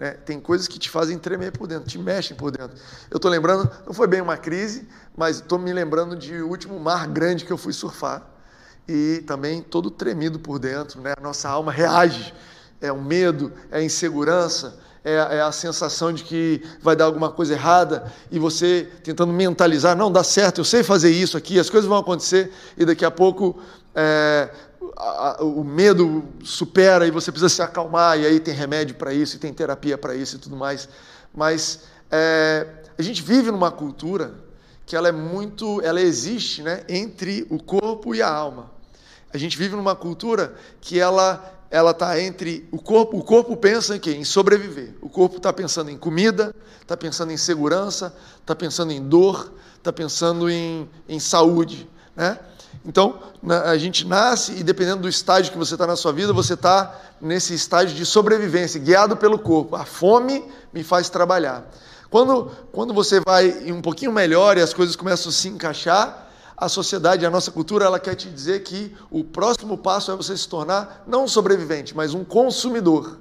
Né? 0.01 0.13
Tem 0.13 0.41
coisas 0.41 0.67
que 0.67 0.81
te 0.81 0.91
fazem 0.91 1.17
tremer 1.17 1.53
por 1.53 1.69
dentro, 1.69 1.89
te 1.89 1.99
mexem 1.99 2.37
por 2.37 2.51
dentro. 2.51 2.77
Eu 3.09 3.19
estou 3.19 3.31
lembrando, 3.31 3.71
não 3.87 3.95
foi 3.95 4.09
bem 4.09 4.21
uma 4.21 4.37
crise, 4.37 4.89
mas 5.17 5.37
estou 5.37 5.59
me 5.59 5.73
lembrando 5.73 6.17
de 6.17 6.43
o 6.43 6.49
último 6.49 6.81
mar 6.81 7.07
grande 7.07 7.45
que 7.45 7.53
eu 7.53 7.59
fui 7.59 7.73
surfar. 7.73 8.27
E 8.89 9.23
também 9.29 9.63
todo 9.63 9.93
tremido 9.93 10.41
por 10.41 10.59
dentro, 10.59 11.01
né? 11.01 11.15
a 11.17 11.21
nossa 11.21 11.49
alma 11.49 11.71
reage. 11.71 12.35
É 12.81 12.91
o 12.91 13.01
medo, 13.01 13.53
é 13.71 13.79
a 13.79 13.83
insegurança, 13.83 14.77
é, 15.09 15.37
é, 15.37 15.41
a 15.41 15.50
sensação 15.50 16.12
de 16.12 16.23
que 16.23 16.62
vai 16.83 16.95
dar 16.95 17.07
alguma 17.07 17.31
coisa 17.31 17.55
errada 17.55 18.12
e 18.31 18.38
você 18.38 18.88
tentando 19.03 19.33
mentalizar, 19.33 19.97
não, 19.97 20.12
dá 20.12 20.23
certo, 20.23 20.59
eu 20.61 20.65
sei 20.65 20.83
fazer 20.83 21.11
isso 21.11 21.37
aqui, 21.37 21.59
as 21.59 21.71
coisas 21.71 21.88
vão 21.88 21.99
acontecer 21.99 22.53
e 22.77 22.85
daqui 22.85 23.05
a 23.05 23.11
pouco 23.11 23.59
é, 23.95 24.50
a, 24.97 25.43
o 25.43 25.65
medo 25.65 26.25
supera 26.45 27.07
e 27.07 27.11
você 27.11 27.33
precisa 27.33 27.49
se 27.49 27.62
acalmar, 27.62 28.19
e 28.19 28.27
aí 28.27 28.38
tem 28.38 28.53
remédio 28.53 28.97
para 28.97 29.15
isso, 29.15 29.37
e 29.37 29.38
tem 29.38 29.53
terapia 29.53 29.97
para 29.97 30.15
isso 30.15 30.37
e 30.37 30.38
tudo 30.38 30.57
mais. 30.57 30.88
Mas 31.35 31.81
é, 32.11 32.67
a 32.99 33.03
gente 33.03 33.23
vive 33.23 33.50
numa 33.50 33.71
cultura 33.71 34.35
que 34.85 34.97
ela 34.97 35.09
é 35.09 35.12
muito, 35.12 35.81
ela 35.83 36.00
existe 36.00 36.62
né, 36.62 36.83
entre 36.88 37.47
o 37.50 37.62
corpo 37.62 38.15
e 38.15 38.23
a 38.23 38.29
alma. 38.29 38.71
A 39.33 39.38
gente 39.38 39.57
vive 39.57 39.77
numa 39.77 39.95
cultura 39.95 40.55
que 40.81 40.99
ela 40.99 41.58
ela 41.71 41.91
está 41.91 42.21
entre 42.21 42.67
o 42.73 42.79
corpo, 42.79 43.19
o 43.19 43.23
corpo 43.23 43.57
pensa 43.57 43.97
em 43.97 44.01
quê? 44.01 44.13
Em 44.13 44.25
sobreviver. 44.25 44.95
O 45.03 45.09
corpo 45.09 45.37
está 45.37 45.53
pensando 45.53 45.91
em 45.91 45.99
comida, 45.99 46.55
está 46.81 46.97
pensando 46.97 47.31
em 47.31 47.37
segurança, 47.37 48.15
está 48.41 48.55
pensando 48.55 48.93
em 48.93 49.07
dor, 49.07 49.53
está 49.77 49.93
pensando 49.93 50.49
em, 50.49 50.89
em 51.09 51.21
saúde, 51.21 51.89
né? 52.17 52.39
Então, 52.85 53.19
a 53.67 53.77
gente 53.77 54.07
nasce 54.07 54.53
e 54.53 54.63
dependendo 54.63 55.03
do 55.03 55.09
estágio 55.09 55.53
que 55.53 55.59
você 55.59 55.75
está 55.75 55.87
na 55.87 55.97
sua 55.97 56.13
vida, 56.13 56.33
você 56.33 56.55
está 56.55 56.99
nesse 57.21 57.53
estágio 57.53 57.95
de 57.95 58.07
sobrevivência, 58.07 58.81
guiado 58.81 59.17
pelo 59.17 59.39
corpo. 59.39 59.77
A 59.77 59.85
fome 59.85 60.45
me 60.73 60.83
faz 60.83 61.11
trabalhar. 61.11 61.69
Quando, 62.09 62.51
quando 62.73 62.95
você 62.95 63.21
vai 63.21 63.71
um 63.71 63.83
pouquinho 63.83 64.13
melhor 64.13 64.57
e 64.57 64.63
as 64.63 64.73
coisas 64.73 64.97
começam 64.97 65.29
a 65.29 65.33
se 65.33 65.49
encaixar, 65.49 66.27
a 66.61 66.69
sociedade, 66.69 67.25
a 67.25 67.31
nossa 67.31 67.53
cultura, 67.53 67.85
ela 67.85 68.00
quer 68.00 68.17
te 68.17 68.29
dizer 68.29 68.65
que 68.65 68.95
o 69.11 69.23
próximo 69.23 69.79
passo 69.79 70.11
é 70.11 70.17
você 70.17 70.37
se 70.37 70.49
tornar 70.49 71.05
não 71.07 71.25
um 71.25 71.29
sobrevivente, 71.29 71.97
mas 71.97 72.15
um 72.15 72.25
consumidor. 72.25 73.19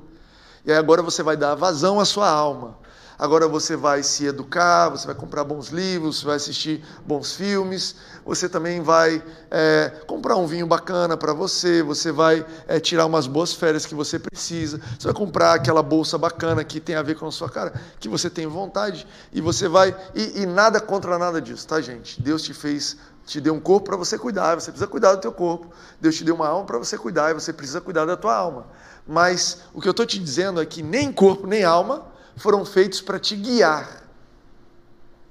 E 0.65 0.71
aí 0.71 0.77
agora 0.77 1.03
você 1.03 1.21
vai 1.21 1.37
dar 1.37 1.53
vazão 1.53 1.99
à 1.99 2.05
sua 2.05 2.27
alma. 2.27 2.77
Agora 3.19 3.47
você 3.47 3.75
vai 3.75 4.03
se 4.03 4.25
educar, 4.25 4.89
você 4.89 5.07
vai 5.07 5.15
comprar 5.15 5.43
bons 5.43 5.69
livros, 5.69 6.21
vai 6.21 6.35
assistir 6.35 6.83
bons 7.03 7.35
filmes, 7.35 7.95
você 8.23 8.47
também 8.47 8.79
vai 8.79 9.23
é, 9.49 9.91
comprar 10.05 10.35
um 10.35 10.45
vinho 10.45 10.67
bacana 10.67 11.17
para 11.17 11.33
você, 11.33 11.81
você 11.81 12.11
vai 12.11 12.45
é, 12.67 12.79
tirar 12.79 13.07
umas 13.07 13.25
boas 13.25 13.53
férias 13.53 13.87
que 13.87 13.95
você 13.95 14.19
precisa, 14.19 14.79
você 14.99 15.07
vai 15.07 15.15
comprar 15.15 15.53
aquela 15.53 15.81
bolsa 15.81 16.15
bacana 16.15 16.63
que 16.63 16.79
tem 16.79 16.95
a 16.95 17.01
ver 17.01 17.15
com 17.15 17.25
a 17.25 17.31
sua 17.31 17.49
cara, 17.49 17.73
que 17.99 18.07
você 18.07 18.29
tem 18.29 18.45
vontade, 18.45 19.07
e 19.33 19.41
você 19.41 19.67
vai. 19.67 19.95
E, 20.13 20.43
e 20.43 20.45
nada 20.45 20.79
contra 20.79 21.17
nada 21.17 21.41
disso, 21.41 21.67
tá, 21.67 21.81
gente? 21.81 22.21
Deus 22.21 22.43
te 22.43 22.53
fez 22.53 22.97
te 23.25 23.41
deu 23.41 23.53
um 23.53 23.59
corpo 23.59 23.87
para 23.87 23.97
você 23.97 24.17
cuidar, 24.17 24.55
você 24.55 24.71
precisa 24.71 24.87
cuidar 24.87 25.15
do 25.15 25.19
teu 25.19 25.33
corpo. 25.33 25.67
Deus 25.99 26.15
te 26.15 26.23
deu 26.23 26.33
uma 26.33 26.47
alma 26.47 26.65
para 26.65 26.77
você 26.77 26.97
cuidar, 26.97 27.31
e 27.31 27.33
você 27.33 27.51
precisa 27.51 27.81
cuidar 27.81 28.05
da 28.05 28.15
tua 28.15 28.33
alma. 28.33 28.67
Mas 29.05 29.63
o 29.73 29.81
que 29.81 29.87
eu 29.87 29.91
estou 29.91 30.05
te 30.05 30.17
dizendo 30.17 30.61
é 30.61 30.65
que 30.65 30.81
nem 30.81 31.11
corpo 31.11 31.45
nem 31.45 31.65
alma 31.65 32.05
foram 32.37 32.63
feitos 32.63 33.01
para 33.01 33.19
te 33.19 33.35
guiar. 33.35 34.03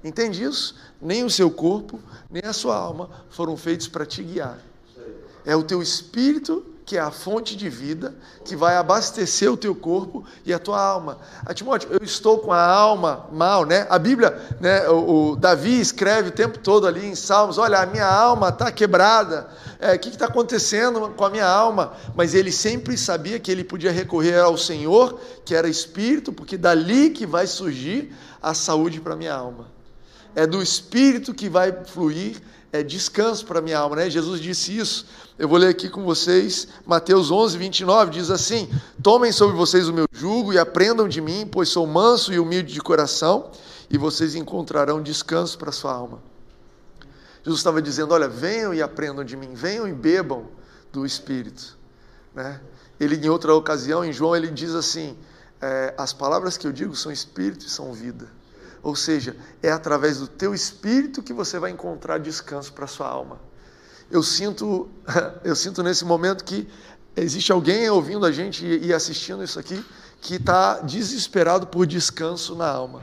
Entende 0.03 0.43
isso? 0.43 0.75
Nem 1.01 1.23
o 1.23 1.29
seu 1.29 1.49
corpo, 1.49 1.99
nem 2.29 2.43
a 2.45 2.53
sua 2.53 2.75
alma 2.75 3.09
foram 3.29 3.57
feitos 3.57 3.87
para 3.87 4.05
te 4.05 4.23
guiar. 4.23 4.59
É 5.45 5.55
o 5.55 5.63
teu 5.63 5.81
espírito 5.81 6.65
que 6.87 6.95
é 6.95 7.01
a 7.01 7.11
fonte 7.11 7.57
de 7.57 7.67
vida, 7.67 8.15
que 8.45 8.55
vai 8.55 8.77
abastecer 8.77 9.51
o 9.51 9.57
teu 9.57 9.75
corpo 9.75 10.23
e 10.45 10.53
a 10.53 10.57
tua 10.57 10.81
alma. 10.81 11.17
A 11.45 11.51
ah, 11.51 11.53
Timóteo, 11.53 11.89
eu 11.91 11.99
estou 12.01 12.39
com 12.39 12.53
a 12.53 12.65
alma 12.65 13.27
mal, 13.29 13.65
né? 13.65 13.85
A 13.89 13.99
Bíblia, 13.99 14.41
né, 14.61 14.87
o, 14.87 15.31
o 15.31 15.35
Davi 15.35 15.81
escreve 15.81 16.29
o 16.29 16.31
tempo 16.31 16.57
todo 16.59 16.87
ali 16.87 17.05
em 17.05 17.13
Salmos, 17.13 17.57
olha, 17.57 17.79
a 17.79 17.85
minha 17.85 18.07
alma 18.07 18.47
está 18.47 18.71
quebrada, 18.71 19.49
é, 19.81 19.95
o 19.95 19.99
que 19.99 20.07
está 20.07 20.27
acontecendo 20.27 21.09
com 21.09 21.25
a 21.25 21.29
minha 21.29 21.45
alma? 21.45 21.91
Mas 22.15 22.33
ele 22.33 22.53
sempre 22.53 22.97
sabia 22.97 23.37
que 23.37 23.51
ele 23.51 23.65
podia 23.65 23.91
recorrer 23.91 24.39
ao 24.39 24.57
Senhor, 24.57 25.19
que 25.43 25.53
era 25.53 25.67
Espírito, 25.67 26.31
porque 26.31 26.57
dali 26.57 27.09
que 27.09 27.25
vai 27.25 27.47
surgir 27.47 28.15
a 28.41 28.53
saúde 28.53 29.01
para 29.01 29.13
a 29.13 29.17
minha 29.17 29.33
alma. 29.33 29.67
É 30.33 30.47
do 30.47 30.61
Espírito 30.61 31.33
que 31.33 31.49
vai 31.49 31.83
fluir 31.83 32.41
é 32.71 32.83
descanso 32.83 33.45
para 33.45 33.61
minha 33.61 33.77
alma, 33.77 33.95
né? 33.95 34.09
Jesus 34.09 34.41
disse 34.41 34.77
isso. 34.77 35.05
Eu 35.39 35.47
vou 35.47 35.59
ler 35.59 35.67
aqui 35.67 35.87
com 35.87 36.03
vocês, 36.03 36.67
Mateus 36.83 37.29
11, 37.29 37.59
29, 37.59 38.09
diz 38.09 38.31
assim: 38.31 38.67
Tomem 39.03 39.31
sobre 39.31 39.55
vocês 39.55 39.87
o 39.87 39.93
meu 39.93 40.07
jugo 40.11 40.51
e 40.51 40.57
aprendam 40.57 41.07
de 41.07 41.21
mim, 41.21 41.47
pois 41.51 41.69
sou 41.69 41.85
manso 41.85 42.33
e 42.33 42.39
humilde 42.39 42.73
de 42.73 42.81
coração, 42.81 43.51
e 43.87 43.99
vocês 43.99 44.33
encontrarão 44.33 44.99
descanso 44.99 45.55
para 45.59 45.71
sua 45.71 45.93
alma. 45.93 46.23
Jesus 47.43 47.59
estava 47.59 47.83
dizendo: 47.83 48.15
Olha, 48.15 48.27
venham 48.27 48.73
e 48.73 48.81
aprendam 48.81 49.23
de 49.23 49.37
mim, 49.37 49.53
venham 49.53 49.87
e 49.87 49.93
bebam 49.93 50.47
do 50.91 51.05
Espírito. 51.05 51.77
Né? 52.33 52.59
Ele, 52.99 53.15
em 53.15 53.29
outra 53.29 53.53
ocasião, 53.53 54.03
em 54.03 54.11
João, 54.11 54.35
ele 54.35 54.49
diz 54.49 54.73
assim: 54.73 55.15
é, 55.61 55.93
As 55.99 56.13
palavras 56.13 56.57
que 56.57 56.65
eu 56.65 56.71
digo 56.71 56.95
são 56.95 57.11
Espírito 57.11 57.63
e 57.63 57.69
são 57.69 57.93
vida. 57.93 58.27
Ou 58.81 58.95
seja, 58.95 59.35
é 59.61 59.71
através 59.71 60.17
do 60.17 60.27
teu 60.27 60.55
espírito 60.55 61.21
que 61.21 61.33
você 61.33 61.59
vai 61.59 61.69
encontrar 61.69 62.17
descanso 62.19 62.73
para 62.73 62.87
sua 62.87 63.07
alma. 63.07 63.39
Eu 64.09 64.23
sinto, 64.23 64.89
eu 65.43 65.55
sinto 65.55 65.83
nesse 65.83 66.05
momento 66.05 66.43
que 66.43 66.67
existe 67.15 67.51
alguém 67.51 67.89
ouvindo 67.89 68.25
a 68.25 68.31
gente 68.31 68.65
e 68.65 68.93
assistindo 68.93 69.43
isso 69.43 69.59
aqui 69.59 69.83
que 70.21 70.35
está 70.35 70.79
desesperado 70.79 71.67
por 71.67 71.85
descanso 71.85 72.55
na 72.55 72.67
alma, 72.67 73.01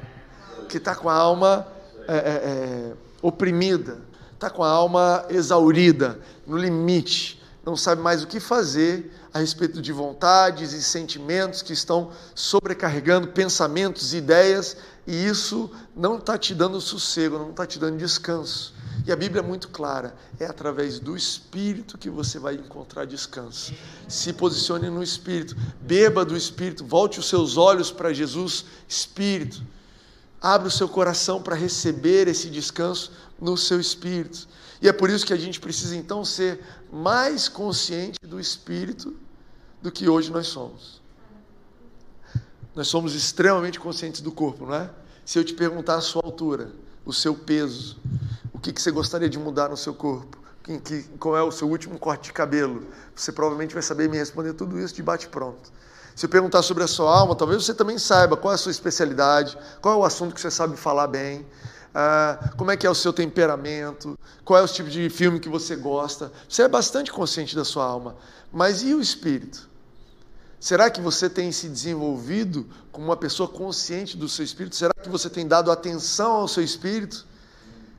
que 0.68 0.78
está 0.78 0.94
com 0.94 1.08
a 1.08 1.14
alma 1.14 1.66
é, 2.08 2.16
é, 2.16 2.18
é, 2.18 2.92
oprimida, 3.22 3.98
está 4.32 4.50
com 4.50 4.62
a 4.62 4.68
alma 4.68 5.24
exaurida, 5.30 6.18
no 6.46 6.56
limite, 6.56 7.42
não 7.64 7.76
sabe 7.76 8.02
mais 8.02 8.22
o 8.22 8.26
que 8.26 8.38
fazer 8.38 9.10
a 9.32 9.38
respeito 9.38 9.80
de 9.80 9.92
vontades 9.92 10.72
e 10.72 10.82
sentimentos 10.82 11.62
que 11.62 11.72
estão 11.72 12.10
sobrecarregando 12.34 13.28
pensamentos 13.28 14.12
e 14.12 14.18
ideias 14.18 14.76
e 15.06 15.26
isso 15.26 15.70
não 15.94 16.16
está 16.16 16.38
te 16.38 16.54
dando 16.54 16.80
sossego, 16.80 17.38
não 17.38 17.50
está 17.50 17.66
te 17.66 17.78
dando 17.78 17.98
descanso. 17.98 18.72
E 19.06 19.12
a 19.12 19.16
Bíblia 19.16 19.40
é 19.40 19.44
muito 19.44 19.68
clara: 19.68 20.14
é 20.40 20.46
através 20.46 20.98
do 20.98 21.16
Espírito 21.16 21.98
que 21.98 22.08
você 22.08 22.38
vai 22.38 22.54
encontrar 22.54 23.04
descanso. 23.04 23.74
Se 24.08 24.32
posicione 24.32 24.88
no 24.88 25.02
Espírito, 25.02 25.54
beba 25.80 26.24
do 26.24 26.36
Espírito, 26.36 26.84
volte 26.84 27.20
os 27.20 27.28
seus 27.28 27.56
olhos 27.56 27.90
para 27.90 28.12
Jesus, 28.12 28.64
Espírito. 28.88 29.62
Abra 30.40 30.68
o 30.68 30.70
seu 30.70 30.88
coração 30.88 31.42
para 31.42 31.54
receber 31.54 32.28
esse 32.28 32.48
descanso 32.50 33.12
no 33.40 33.56
seu 33.56 33.80
espírito. 33.80 34.46
E 34.80 34.88
é 34.88 34.92
por 34.92 35.10
isso 35.10 35.24
que 35.24 35.32
a 35.32 35.36
gente 35.36 35.60
precisa 35.60 35.96
então 35.96 36.24
ser 36.24 36.60
mais 36.92 37.48
consciente 37.48 38.18
do 38.22 38.38
espírito 38.40 39.16
do 39.80 39.90
que 39.90 40.08
hoje 40.08 40.30
nós 40.30 40.46
somos. 40.46 41.02
Nós 42.74 42.88
somos 42.88 43.14
extremamente 43.14 43.78
conscientes 43.78 44.20
do 44.20 44.32
corpo, 44.32 44.66
não 44.66 44.74
é? 44.74 44.90
Se 45.24 45.38
eu 45.38 45.44
te 45.44 45.54
perguntar 45.54 45.96
a 45.96 46.00
sua 46.00 46.22
altura, 46.24 46.72
o 47.04 47.12
seu 47.12 47.34
peso, 47.34 47.98
o 48.52 48.58
que, 48.58 48.72
que 48.72 48.82
você 48.82 48.90
gostaria 48.90 49.28
de 49.28 49.38
mudar 49.38 49.68
no 49.68 49.76
seu 49.76 49.94
corpo, 49.94 50.38
que, 50.62 50.78
que, 50.78 51.02
qual 51.18 51.36
é 51.36 51.42
o 51.42 51.52
seu 51.52 51.68
último 51.68 51.98
corte 51.98 52.24
de 52.24 52.32
cabelo, 52.32 52.86
você 53.14 53.30
provavelmente 53.30 53.74
vai 53.74 53.82
saber 53.82 54.08
me 54.08 54.16
responder 54.16 54.54
tudo 54.54 54.78
isso 54.80 54.94
de 54.94 55.02
bate-pronto. 55.02 55.70
Se 56.16 56.26
eu 56.26 56.30
perguntar 56.30 56.62
sobre 56.62 56.82
a 56.84 56.86
sua 56.86 57.12
alma, 57.12 57.34
talvez 57.34 57.64
você 57.64 57.74
também 57.74 57.98
saiba 57.98 58.36
qual 58.36 58.52
é 58.52 58.54
a 58.54 58.58
sua 58.58 58.70
especialidade, 58.70 59.58
qual 59.80 59.94
é 59.94 59.96
o 59.98 60.04
assunto 60.04 60.34
que 60.34 60.40
você 60.40 60.50
sabe 60.50 60.76
falar 60.76 61.08
bem, 61.08 61.44
ah, 61.94 62.52
como 62.56 62.72
é 62.72 62.76
que 62.76 62.86
é 62.86 62.90
o 62.90 62.94
seu 62.94 63.12
temperamento, 63.12 64.18
qual 64.44 64.58
é 64.58 64.62
o 64.62 64.68
tipo 64.68 64.90
de 64.90 65.08
filme 65.08 65.38
que 65.38 65.48
você 65.48 65.76
gosta. 65.76 66.32
Você 66.48 66.62
é 66.62 66.68
bastante 66.68 67.12
consciente 67.12 67.54
da 67.54 67.64
sua 67.64 67.84
alma. 67.84 68.16
Mas 68.52 68.82
e 68.82 68.92
o 68.94 69.00
espírito? 69.00 69.68
Será 70.58 70.90
que 70.90 71.00
você 71.00 71.28
tem 71.28 71.52
se 71.52 71.68
desenvolvido 71.68 72.66
como 72.90 73.06
uma 73.06 73.16
pessoa 73.16 73.48
consciente 73.48 74.16
do 74.16 74.28
seu 74.28 74.44
espírito? 74.44 74.74
Será 74.74 74.94
que 74.94 75.08
você 75.08 75.28
tem 75.28 75.46
dado 75.46 75.70
atenção 75.70 76.32
ao 76.32 76.48
seu 76.48 76.64
espírito? 76.64 77.26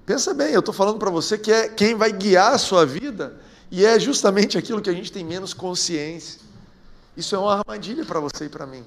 Pensa 0.06 0.34
bem, 0.34 0.52
eu 0.52 0.60
estou 0.60 0.74
falando 0.74 1.00
para 1.00 1.10
você 1.10 1.38
que 1.38 1.52
é 1.52 1.70
quem 1.70 1.96
vai 1.96 2.12
guiar 2.12 2.54
a 2.54 2.58
sua 2.58 2.86
vida 2.86 3.40
e 3.72 3.86
é 3.86 4.00
justamente 4.00 4.58
aquilo 4.58 4.82
que 4.82 4.90
a 4.90 4.94
gente 4.94 5.12
tem 5.12 5.24
menos 5.24 5.54
consciência. 5.54 6.42
Isso 7.16 7.36
é 7.36 7.40
uma 7.40 7.54
armadilha 7.54 8.04
para 8.04 8.20
você 8.20 8.46
e 8.46 8.50
para 8.50 8.66
mim. 8.66 8.84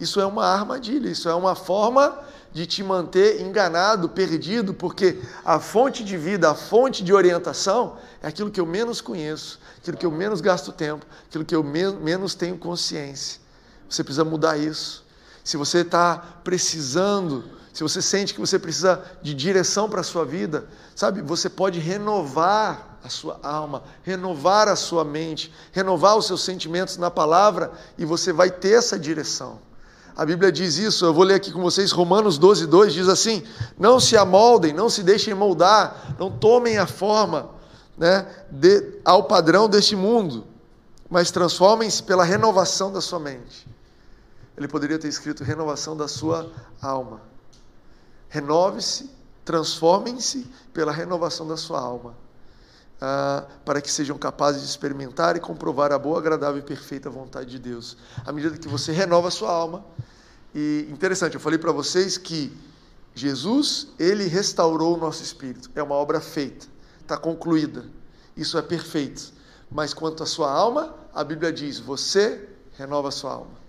Isso 0.00 0.18
é 0.18 0.24
uma 0.24 0.46
armadilha, 0.46 1.10
isso 1.10 1.28
é 1.28 1.34
uma 1.34 1.54
forma 1.54 2.18
de 2.52 2.64
te 2.64 2.82
manter 2.82 3.40
enganado, 3.42 4.08
perdido, 4.08 4.72
porque 4.72 5.20
a 5.44 5.60
fonte 5.60 6.02
de 6.02 6.16
vida, 6.16 6.50
a 6.50 6.54
fonte 6.54 7.04
de 7.04 7.12
orientação 7.12 7.98
é 8.22 8.26
aquilo 8.26 8.50
que 8.50 8.58
eu 8.58 8.66
menos 8.66 9.02
conheço, 9.02 9.60
aquilo 9.76 9.98
que 9.98 10.06
eu 10.06 10.10
menos 10.10 10.40
gasto 10.40 10.72
tempo, 10.72 11.04
aquilo 11.28 11.44
que 11.44 11.54
eu 11.54 11.62
menos 11.62 12.34
tenho 12.34 12.56
consciência. 12.56 13.40
Você 13.88 14.02
precisa 14.02 14.24
mudar 14.24 14.56
isso. 14.56 15.04
Se 15.44 15.56
você 15.56 15.78
está 15.80 16.16
precisando, 16.42 17.44
se 17.72 17.82
você 17.82 18.00
sente 18.00 18.32
que 18.32 18.40
você 18.40 18.58
precisa 18.58 19.04
de 19.22 19.34
direção 19.34 19.88
para 19.88 20.00
a 20.00 20.04
sua 20.04 20.24
vida, 20.24 20.66
sabe, 20.96 21.22
você 21.22 21.48
pode 21.48 21.78
renovar 21.78 22.98
a 23.04 23.08
sua 23.08 23.38
alma, 23.42 23.82
renovar 24.02 24.66
a 24.66 24.76
sua 24.76 25.04
mente, 25.04 25.52
renovar 25.72 26.16
os 26.16 26.26
seus 26.26 26.42
sentimentos 26.42 26.96
na 26.96 27.10
palavra 27.10 27.72
e 27.96 28.04
você 28.04 28.32
vai 28.32 28.50
ter 28.50 28.72
essa 28.72 28.98
direção. 28.98 29.69
A 30.20 30.26
Bíblia 30.26 30.52
diz 30.52 30.76
isso, 30.76 31.06
eu 31.06 31.14
vou 31.14 31.24
ler 31.24 31.36
aqui 31.36 31.50
com 31.50 31.62
vocês, 31.62 31.92
Romanos 31.92 32.36
12, 32.36 32.66
2 32.66 32.92
diz 32.92 33.08
assim: 33.08 33.42
Não 33.78 33.98
se 33.98 34.18
amoldem, 34.18 34.70
não 34.70 34.90
se 34.90 35.02
deixem 35.02 35.32
moldar, 35.32 36.14
não 36.18 36.30
tomem 36.30 36.76
a 36.76 36.86
forma 36.86 37.48
né, 37.96 38.26
de, 38.50 39.00
ao 39.02 39.24
padrão 39.24 39.66
deste 39.66 39.96
mundo, 39.96 40.46
mas 41.08 41.30
transformem-se 41.30 42.02
pela 42.02 42.22
renovação 42.22 42.92
da 42.92 43.00
sua 43.00 43.18
mente. 43.18 43.66
Ele 44.58 44.68
poderia 44.68 44.98
ter 44.98 45.08
escrito 45.08 45.42
renovação 45.42 45.96
da 45.96 46.06
sua 46.06 46.52
alma. 46.82 47.22
Renove-se, 48.28 49.10
transformem-se 49.42 50.46
pela 50.74 50.92
renovação 50.92 51.48
da 51.48 51.56
sua 51.56 51.80
alma 51.80 52.14
ah, 53.00 53.46
para 53.64 53.80
que 53.80 53.90
sejam 53.90 54.18
capazes 54.18 54.62
de 54.62 54.68
experimentar 54.68 55.36
e 55.36 55.40
comprovar 55.40 55.92
a 55.92 55.98
boa, 55.98 56.18
agradável 56.18 56.58
e 56.58 56.62
perfeita 56.62 57.08
vontade 57.08 57.50
de 57.50 57.58
Deus. 57.58 57.96
À 58.24 58.32
medida 58.32 58.58
que 58.58 58.68
você 58.68 58.92
renova 58.92 59.28
a 59.28 59.30
sua 59.30 59.50
alma, 59.50 59.84
e 60.54 60.86
interessante, 60.90 61.34
eu 61.34 61.40
falei 61.40 61.58
para 61.58 61.72
vocês 61.72 62.18
que 62.18 62.52
Jesus, 63.14 63.88
ele 63.98 64.24
restaurou 64.24 64.96
o 64.96 65.00
nosso 65.00 65.22
espírito. 65.22 65.70
É 65.74 65.82
uma 65.82 65.94
obra 65.94 66.20
feita, 66.20 66.66
está 67.00 67.16
concluída. 67.16 67.84
Isso 68.36 68.58
é 68.58 68.62
perfeito. 68.62 69.32
Mas 69.70 69.94
quanto 69.94 70.22
à 70.22 70.26
sua 70.26 70.50
alma, 70.50 70.94
a 71.14 71.22
Bíblia 71.22 71.52
diz: 71.52 71.78
você 71.78 72.48
renova 72.76 73.08
a 73.08 73.10
sua 73.12 73.32
alma. 73.32 73.60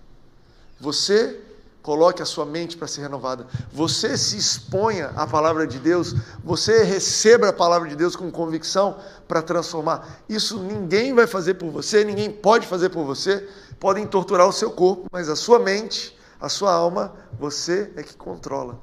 Você 0.79 1.39
Coloque 1.81 2.21
a 2.21 2.25
sua 2.25 2.45
mente 2.45 2.77
para 2.77 2.87
ser 2.87 3.01
renovada. 3.01 3.47
Você 3.71 4.15
se 4.15 4.37
exponha 4.37 5.07
à 5.15 5.25
palavra 5.25 5.65
de 5.65 5.79
Deus. 5.79 6.13
Você 6.43 6.83
receba 6.83 7.49
a 7.49 7.53
palavra 7.53 7.89
de 7.89 7.95
Deus 7.95 8.15
com 8.15 8.29
convicção 8.29 8.97
para 9.27 9.41
transformar. 9.41 10.21
Isso 10.29 10.59
ninguém 10.59 11.13
vai 11.13 11.25
fazer 11.25 11.55
por 11.55 11.71
você, 11.71 12.03
ninguém 12.03 12.31
pode 12.31 12.67
fazer 12.67 12.89
por 12.89 13.03
você. 13.03 13.47
Podem 13.79 14.05
torturar 14.05 14.47
o 14.47 14.53
seu 14.53 14.69
corpo, 14.69 15.07
mas 15.11 15.27
a 15.27 15.35
sua 15.35 15.57
mente, 15.57 16.15
a 16.39 16.47
sua 16.47 16.71
alma, 16.71 17.15
você 17.39 17.91
é 17.95 18.03
que 18.03 18.15
controla. 18.15 18.79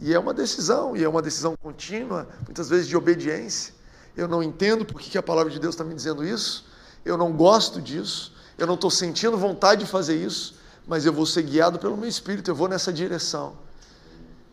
E 0.00 0.12
é 0.12 0.18
uma 0.18 0.34
decisão, 0.34 0.96
e 0.96 1.04
é 1.04 1.08
uma 1.08 1.22
decisão 1.22 1.54
contínua, 1.62 2.26
muitas 2.44 2.68
vezes 2.68 2.88
de 2.88 2.96
obediência. 2.96 3.72
Eu 4.16 4.26
não 4.26 4.42
entendo 4.42 4.84
por 4.84 5.00
que 5.00 5.16
a 5.16 5.22
palavra 5.22 5.52
de 5.52 5.60
Deus 5.60 5.74
está 5.74 5.84
me 5.84 5.94
dizendo 5.94 6.24
isso. 6.24 6.66
Eu 7.04 7.16
não 7.16 7.32
gosto 7.32 7.80
disso. 7.80 8.34
Eu 8.58 8.66
não 8.66 8.74
estou 8.74 8.90
sentindo 8.90 9.36
vontade 9.38 9.84
de 9.84 9.90
fazer 9.90 10.16
isso 10.16 10.63
mas 10.86 11.06
eu 11.06 11.12
vou 11.12 11.26
ser 11.26 11.42
guiado 11.42 11.78
pelo 11.78 11.96
meu 11.96 12.08
espírito, 12.08 12.50
eu 12.50 12.54
vou 12.54 12.68
nessa 12.68 12.92
direção. 12.92 13.56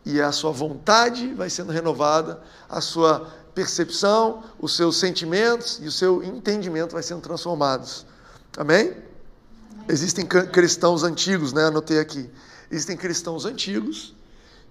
E 0.04 0.20
a 0.20 0.32
sua 0.32 0.50
vontade 0.50 1.32
vai 1.34 1.48
sendo 1.48 1.70
renovada, 1.70 2.42
a 2.68 2.80
sua 2.80 3.30
percepção, 3.54 4.42
os 4.58 4.74
seus 4.76 4.96
sentimentos 4.96 5.78
e 5.80 5.86
o 5.86 5.92
seu 5.92 6.22
entendimento 6.22 6.92
vai 6.92 7.02
sendo 7.02 7.20
transformados. 7.20 8.06
Amém? 8.56 8.96
Existem 9.88 10.26
cristãos 10.26 11.02
antigos, 11.02 11.52
né? 11.52 11.66
Anotei 11.66 11.98
aqui. 11.98 12.30
Existem 12.70 12.96
cristãos 12.96 13.44
antigos 13.44 14.14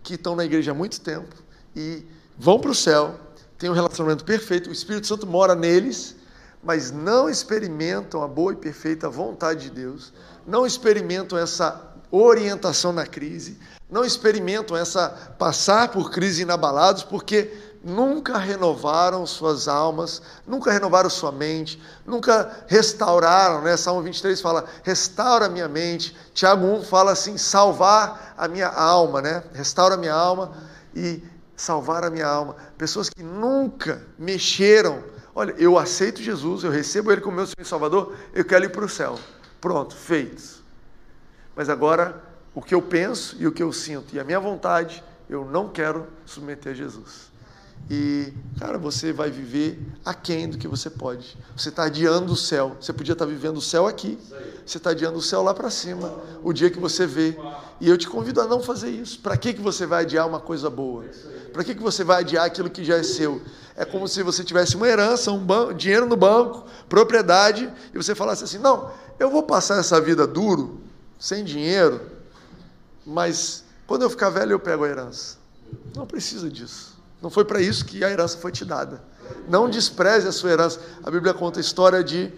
que 0.03 0.15
estão 0.15 0.36
na 0.36 0.44
igreja 0.44 0.72
há 0.72 0.74
muito 0.74 1.00
tempo 1.00 1.36
e 1.75 2.03
vão 2.38 2.60
para 2.60 2.72
o 2.72 2.75
céu, 2.75 3.20
têm 3.58 3.70
um 3.70 3.74
relacionamento 3.74 4.25
perfeito, 4.25 4.70
o 4.70 4.74
Espírito 4.74 5.06
Santo 5.06 5.27
mora 5.27 5.53
neles, 5.53 6.15
mas 6.63 6.91
não 6.91 7.30
experimentam 7.30 8.24
a 8.24 8.27
boa 8.27 8.53
e 8.53 8.56
perfeita 8.56 9.10
vontade 9.10 9.65
de 9.65 9.70
Deus 9.70 10.12
não 10.45 10.65
experimentam 10.65 11.38
essa 11.38 11.81
orientação 12.12 12.91
na 12.91 13.05
crise, 13.05 13.57
não 13.89 14.05
experimentam 14.05 14.75
essa 14.75 15.10
passar 15.38 15.89
por 15.89 16.12
crise 16.12 16.41
inabalados, 16.41 17.03
porque 17.03 17.51
nunca 17.83 18.38
renovaram 18.38 19.25
suas 19.25 19.67
almas, 19.67 20.21
nunca 20.45 20.71
renovaram 20.71 21.10
sua 21.10 21.31
mente, 21.31 21.81
nunca 22.05 22.63
restauraram, 22.67 23.62
né? 23.62 23.75
Salmo 23.75 24.01
23 24.01 24.39
fala, 24.39 24.65
restaura 24.83 25.50
minha 25.50 25.67
mente. 25.67 26.15
Tiago 26.33 26.65
1 26.65 26.83
fala 26.83 27.12
assim, 27.12 27.38
salvar 27.38 28.33
a 28.38 28.48
minha 28.48 28.67
alma, 28.67 29.21
né? 29.21 29.43
Restaura 29.53 29.95
a 29.95 29.98
minha 29.98 30.13
alma 30.13 30.53
e 30.95 31.24
salvar 31.55 32.03
a 32.03 32.10
minha 32.10 32.27
alma. 32.27 32.55
Pessoas 32.77 33.10
que 33.10 33.24
nunca 33.24 34.01
mexeram. 34.17 35.03
Olha, 35.33 35.55
eu 35.57 35.77
aceito 35.77 36.22
Jesus, 36.22 36.63
eu 36.63 36.72
recebo 36.72 37.11
Ele 37.11 37.22
como 37.22 37.37
meu 37.37 37.46
Senhor 37.46 37.61
e 37.61 37.66
Salvador, 37.66 38.16
eu 38.33 38.44
quero 38.44 38.66
ir 38.66 38.70
para 38.70 38.85
o 38.85 38.89
céu. 38.89 39.18
Pronto, 39.61 39.95
feito. 39.95 40.63
Mas 41.55 41.69
agora, 41.69 42.21
o 42.55 42.61
que 42.61 42.74
eu 42.74 42.81
penso 42.81 43.37
e 43.39 43.45
o 43.45 43.51
que 43.51 43.61
eu 43.61 43.71
sinto 43.71 44.15
e 44.15 44.19
a 44.19 44.24
minha 44.24 44.39
vontade, 44.39 45.03
eu 45.29 45.45
não 45.45 45.69
quero 45.69 46.07
submeter 46.25 46.71
a 46.71 46.75
Jesus. 46.75 47.31
E, 47.89 48.33
cara, 48.57 48.77
você 48.77 49.11
vai 49.11 49.29
viver 49.29 49.79
aquém 50.05 50.47
do 50.50 50.57
que 50.57 50.67
você 50.67 50.89
pode. 50.89 51.37
Você 51.55 51.69
está 51.69 51.83
adiando 51.83 52.33
o 52.33 52.37
céu. 52.37 52.75
Você 52.79 52.93
podia 52.93 53.13
estar 53.13 53.25
tá 53.25 53.31
vivendo 53.31 53.57
o 53.57 53.61
céu 53.61 53.85
aqui. 53.85 54.17
Você 54.65 54.77
está 54.77 54.91
adiando 54.91 55.17
o 55.17 55.21
céu 55.21 55.41
lá 55.41 55.53
para 55.53 55.69
cima. 55.69 56.13
O 56.43 56.53
dia 56.53 56.69
que 56.69 56.79
você 56.79 57.05
vê. 57.05 57.37
E 57.79 57.89
eu 57.89 57.97
te 57.97 58.07
convido 58.07 58.39
a 58.39 58.47
não 58.47 58.61
fazer 58.61 58.89
isso. 58.89 59.19
Para 59.19 59.35
que, 59.35 59.53
que 59.53 59.61
você 59.61 59.85
vai 59.85 60.03
adiar 60.03 60.27
uma 60.27 60.39
coisa 60.39 60.69
boa? 60.69 61.05
Para 61.51 61.63
que, 61.63 61.75
que 61.75 61.81
você 61.81 62.03
vai 62.03 62.21
adiar 62.21 62.45
aquilo 62.45 62.69
que 62.69 62.83
já 62.83 62.97
é 62.97 63.03
seu? 63.03 63.41
É 63.75 63.83
como 63.83 64.07
se 64.07 64.21
você 64.24 64.43
tivesse 64.43 64.75
uma 64.75 64.87
herança, 64.87 65.31
um 65.31 65.39
banco, 65.39 65.74
dinheiro 65.74 66.05
no 66.05 66.15
banco, 66.15 66.65
propriedade, 66.87 67.71
e 67.93 67.97
você 67.97 68.13
falasse 68.13 68.43
assim: 68.43 68.57
não, 68.57 68.91
eu 69.22 69.29
vou 69.29 69.44
passar 69.44 69.77
essa 69.77 70.01
vida 70.01 70.25
duro, 70.25 70.81
sem 71.20 71.44
dinheiro, 71.44 72.01
mas 73.05 73.64
quando 73.86 74.01
eu 74.01 74.10
ficar 74.10 74.31
velho 74.31 74.53
eu 74.53 74.60
pego 74.60 74.84
a 74.84 74.90
herança. 74.90 75.38
Não 75.96 76.07
precisa 76.07 76.50
disso. 76.50 76.98
Não 77.22 77.29
foi 77.29 77.46
para 77.46 77.62
isso 77.62 77.86
que 77.86 78.03
a 78.03 78.10
herança 78.10 78.40
foi 78.40 78.51
te 78.51 78.66
dada. 78.66 79.03
Não 79.48 79.70
despreze 79.70 80.27
a 80.27 80.31
sua 80.31 80.50
herança. 80.50 80.81
A 81.03 81.12
Bíblia 81.12 81.36
conta 81.36 81.60
a 81.60 81.62
história 81.62 82.03
de 82.03 82.34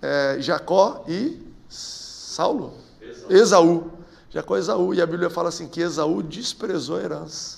é, 0.00 0.36
Jacó 0.38 1.04
e 1.08 1.44
Saulo. 1.68 2.74
Esaú. 3.02 3.26
Esaú. 3.28 3.92
Jacó 4.30 4.56
e 4.56 4.60
Esaú. 4.60 4.94
E 4.94 5.02
a 5.02 5.06
Bíblia 5.06 5.28
fala 5.28 5.48
assim 5.48 5.66
que 5.66 5.80
Esaú 5.80 6.22
desprezou 6.22 6.98
a 6.98 7.02
herança. 7.02 7.57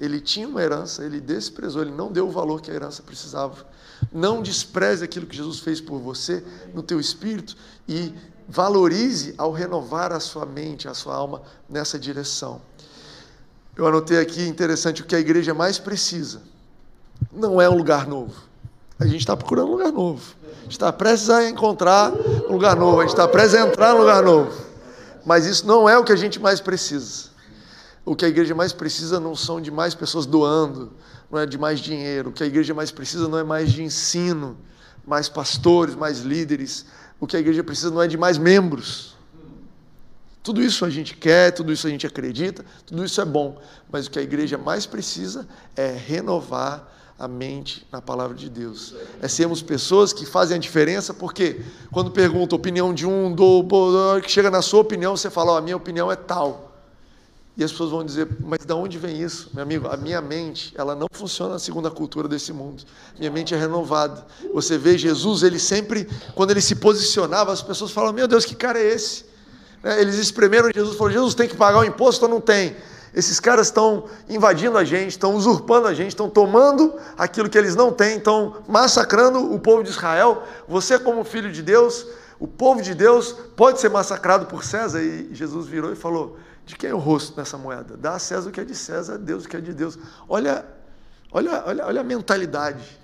Ele 0.00 0.20
tinha 0.20 0.46
uma 0.46 0.62
herança, 0.62 1.04
ele 1.04 1.20
desprezou, 1.20 1.82
ele 1.82 1.90
não 1.90 2.12
deu 2.12 2.28
o 2.28 2.30
valor 2.30 2.60
que 2.60 2.70
a 2.70 2.74
herança 2.74 3.02
precisava. 3.02 3.66
Não 4.12 4.42
despreze 4.42 5.04
aquilo 5.04 5.26
que 5.26 5.36
Jesus 5.36 5.60
fez 5.60 5.80
por 5.80 5.98
você 5.98 6.44
no 6.74 6.82
teu 6.82 7.00
espírito 7.00 7.56
e 7.88 8.12
valorize 8.48 9.34
ao 9.38 9.52
renovar 9.52 10.12
a 10.12 10.20
sua 10.20 10.46
mente, 10.46 10.88
a 10.88 10.94
sua 10.94 11.14
alma 11.14 11.42
nessa 11.68 11.98
direção. 11.98 12.60
Eu 13.76 13.86
anotei 13.86 14.18
aqui 14.18 14.46
interessante 14.46 15.02
o 15.02 15.04
que 15.04 15.14
a 15.14 15.20
igreja 15.20 15.52
mais 15.52 15.78
precisa. 15.78 16.40
Não 17.32 17.60
é 17.60 17.68
um 17.68 17.76
lugar 17.76 18.06
novo. 18.06 18.34
A 18.98 19.06
gente 19.06 19.20
está 19.20 19.36
procurando 19.36 19.68
um 19.68 19.72
lugar 19.72 19.92
novo. 19.92 20.34
A 20.42 20.62
gente 20.62 20.72
está 20.72 20.92
prestes 20.92 21.28
a 21.28 21.48
encontrar 21.48 22.12
um 22.48 22.52
lugar 22.52 22.76
novo. 22.76 23.00
A 23.00 23.02
gente 23.02 23.12
está 23.12 23.28
prestes 23.28 23.60
a 23.60 23.66
entrar 23.66 23.92
num 23.92 24.00
lugar 24.00 24.22
novo. 24.22 24.52
Mas 25.24 25.44
isso 25.44 25.66
não 25.66 25.88
é 25.88 25.98
o 25.98 26.04
que 26.04 26.12
a 26.12 26.16
gente 26.16 26.40
mais 26.40 26.60
precisa. 26.60 27.35
O 28.06 28.14
que 28.14 28.24
a 28.24 28.28
igreja 28.28 28.54
mais 28.54 28.72
precisa 28.72 29.18
não 29.18 29.34
são 29.34 29.60
de 29.60 29.68
mais 29.68 29.92
pessoas 29.92 30.26
doando, 30.26 30.92
não 31.28 31.40
é 31.40 31.44
de 31.44 31.58
mais 31.58 31.80
dinheiro. 31.80 32.30
O 32.30 32.32
que 32.32 32.44
a 32.44 32.46
igreja 32.46 32.72
mais 32.72 32.92
precisa 32.92 33.26
não 33.26 33.36
é 33.36 33.42
mais 33.42 33.72
de 33.72 33.82
ensino, 33.82 34.56
mais 35.04 35.28
pastores, 35.28 35.96
mais 35.96 36.20
líderes. 36.20 36.86
O 37.18 37.26
que 37.26 37.36
a 37.36 37.40
igreja 37.40 37.64
precisa 37.64 37.90
não 37.90 38.00
é 38.00 38.06
de 38.06 38.16
mais 38.16 38.38
membros. 38.38 39.16
Tudo 40.40 40.62
isso 40.62 40.84
a 40.84 40.90
gente 40.90 41.16
quer, 41.16 41.50
tudo 41.50 41.72
isso 41.72 41.84
a 41.84 41.90
gente 41.90 42.06
acredita, 42.06 42.64
tudo 42.86 43.04
isso 43.04 43.20
é 43.20 43.24
bom. 43.24 43.60
Mas 43.90 44.06
o 44.06 44.10
que 44.12 44.20
a 44.20 44.22
igreja 44.22 44.56
mais 44.56 44.86
precisa 44.86 45.48
é 45.74 45.90
renovar 45.90 46.88
a 47.18 47.26
mente 47.26 47.84
na 47.90 48.00
palavra 48.00 48.36
de 48.36 48.48
Deus. 48.48 48.94
É 49.20 49.26
sermos 49.26 49.62
pessoas 49.62 50.12
que 50.12 50.24
fazem 50.24 50.56
a 50.56 50.60
diferença, 50.60 51.12
porque 51.12 51.60
quando 51.90 52.12
pergunta 52.12 52.54
a 52.54 52.56
opinião 52.56 52.94
de 52.94 53.04
um, 53.04 53.34
do, 53.34 53.66
que 54.22 54.30
chega 54.30 54.48
na 54.48 54.62
sua 54.62 54.80
opinião, 54.82 55.16
você 55.16 55.28
fala, 55.28 55.54
oh, 55.54 55.56
a 55.56 55.60
minha 55.60 55.76
opinião 55.76 56.12
é 56.12 56.14
tal. 56.14 56.65
E 57.56 57.64
as 57.64 57.72
pessoas 57.72 57.90
vão 57.90 58.04
dizer, 58.04 58.28
mas 58.40 58.58
de 58.66 58.72
onde 58.74 58.98
vem 58.98 59.22
isso? 59.22 59.50
Meu 59.54 59.62
amigo, 59.62 59.88
a 59.88 59.96
minha 59.96 60.20
mente, 60.20 60.74
ela 60.76 60.94
não 60.94 61.06
funciona 61.10 61.58
segundo 61.58 61.88
a 61.88 61.90
cultura 61.90 62.28
desse 62.28 62.52
mundo. 62.52 62.84
Minha 63.18 63.30
mente 63.30 63.54
é 63.54 63.56
renovada. 63.56 64.26
Você 64.52 64.76
vê 64.76 64.98
Jesus, 64.98 65.42
ele 65.42 65.58
sempre, 65.58 66.06
quando 66.34 66.50
ele 66.50 66.60
se 66.60 66.74
posicionava, 66.74 67.50
as 67.50 67.62
pessoas 67.62 67.92
falam, 67.92 68.12
meu 68.12 68.28
Deus, 68.28 68.44
que 68.44 68.54
cara 68.54 68.78
é 68.78 68.92
esse? 68.92 69.24
Né, 69.82 69.98
eles 70.02 70.16
espremeram 70.16 70.70
Jesus 70.74 70.98
falaram, 70.98 71.14
Jesus 71.14 71.34
tem 71.34 71.48
que 71.48 71.56
pagar 71.56 71.78
o 71.78 71.84
imposto 71.84 72.26
ou 72.26 72.30
não 72.30 72.42
tem? 72.42 72.76
Esses 73.14 73.40
caras 73.40 73.68
estão 73.68 74.04
invadindo 74.28 74.76
a 74.76 74.84
gente, 74.84 75.08
estão 75.08 75.34
usurpando 75.34 75.88
a 75.88 75.94
gente, 75.94 76.08
estão 76.08 76.28
tomando 76.28 76.94
aquilo 77.16 77.48
que 77.48 77.56
eles 77.56 77.74
não 77.74 77.90
têm, 77.90 78.18
estão 78.18 78.56
massacrando 78.68 79.54
o 79.54 79.58
povo 79.58 79.82
de 79.82 79.88
Israel. 79.88 80.42
Você, 80.68 80.98
como 80.98 81.24
filho 81.24 81.50
de 81.50 81.62
Deus, 81.62 82.06
o 82.38 82.46
povo 82.46 82.82
de 82.82 82.94
Deus 82.94 83.34
pode 83.56 83.80
ser 83.80 83.88
massacrado 83.88 84.44
por 84.44 84.62
César. 84.62 85.02
E 85.02 85.30
Jesus 85.32 85.66
virou 85.66 85.90
e 85.90 85.96
falou: 85.96 86.36
de 86.66 86.74
quem 86.76 86.90
é 86.90 86.94
o 86.94 86.98
rosto 86.98 87.38
nessa 87.38 87.56
moeda? 87.56 87.96
Dá 87.96 88.16
a 88.16 88.18
César 88.18 88.48
o 88.50 88.52
que 88.52 88.60
é 88.60 88.64
de 88.64 88.74
César, 88.74 89.16
Deus 89.16 89.44
o 89.44 89.48
que 89.48 89.56
é 89.56 89.60
de 89.60 89.72
Deus. 89.72 89.96
Olha, 90.28 90.66
olha, 91.30 91.62
olha, 91.64 91.86
olha 91.86 92.00
a 92.00 92.04
mentalidade. 92.04 92.98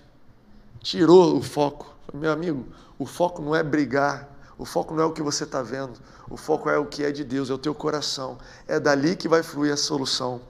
Tirou 0.81 1.37
o 1.39 1.43
foco. 1.43 1.95
Meu 2.13 2.33
amigo, 2.33 2.67
o 2.99 3.07
foco 3.07 3.41
não 3.41 3.55
é 3.55 3.63
brigar, 3.63 4.29
o 4.59 4.65
foco 4.65 4.93
não 4.93 5.05
é 5.05 5.07
o 5.07 5.13
que 5.13 5.23
você 5.23 5.45
está 5.45 5.63
vendo, 5.63 5.93
o 6.29 6.37
foco 6.37 6.69
é 6.69 6.77
o 6.77 6.85
que 6.85 7.05
é 7.05 7.13
de 7.13 7.23
Deus, 7.23 7.51
é 7.51 7.55
o 7.55 7.59
teu 7.59 7.73
coração. 7.73 8.37
É 8.67 8.81
dali 8.81 9.15
que 9.15 9.29
vai 9.29 9.45
fluir 9.45 9.73
a 9.73 9.77
solução. 9.77 10.41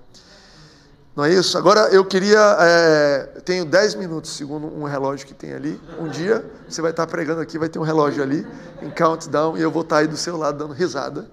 Não 1.15 1.27
é 1.27 1.35
isso? 1.35 1.59
Agora 1.59 1.91
eu 1.91 2.07
queria. 2.07 2.57
É, 2.61 3.41
tenho 3.45 3.67
10 3.67 3.97
minutos, 3.97 4.31
segundo 4.31 4.67
um 4.69 4.85
relógio 4.85 5.27
que 5.27 5.35
tem 5.35 5.53
ali. 5.53 5.79
Um 6.01 6.09
dia 6.09 6.51
você 6.67 6.81
vai 6.81 6.93
estar 6.93 7.07
pregando 7.07 7.43
aqui, 7.43 7.59
vai 7.59 7.69
ter 7.69 7.79
um 7.79 7.83
relógio 7.83 8.23
ali, 8.23 8.47
em 8.81 8.89
countdown, 8.89 9.59
e 9.59 9.61
eu 9.61 9.71
vou 9.71 9.83
estar 9.83 9.99
aí 9.99 10.07
do 10.07 10.17
seu 10.17 10.39
lado 10.39 10.57
dando 10.57 10.73
risada. 10.73 11.31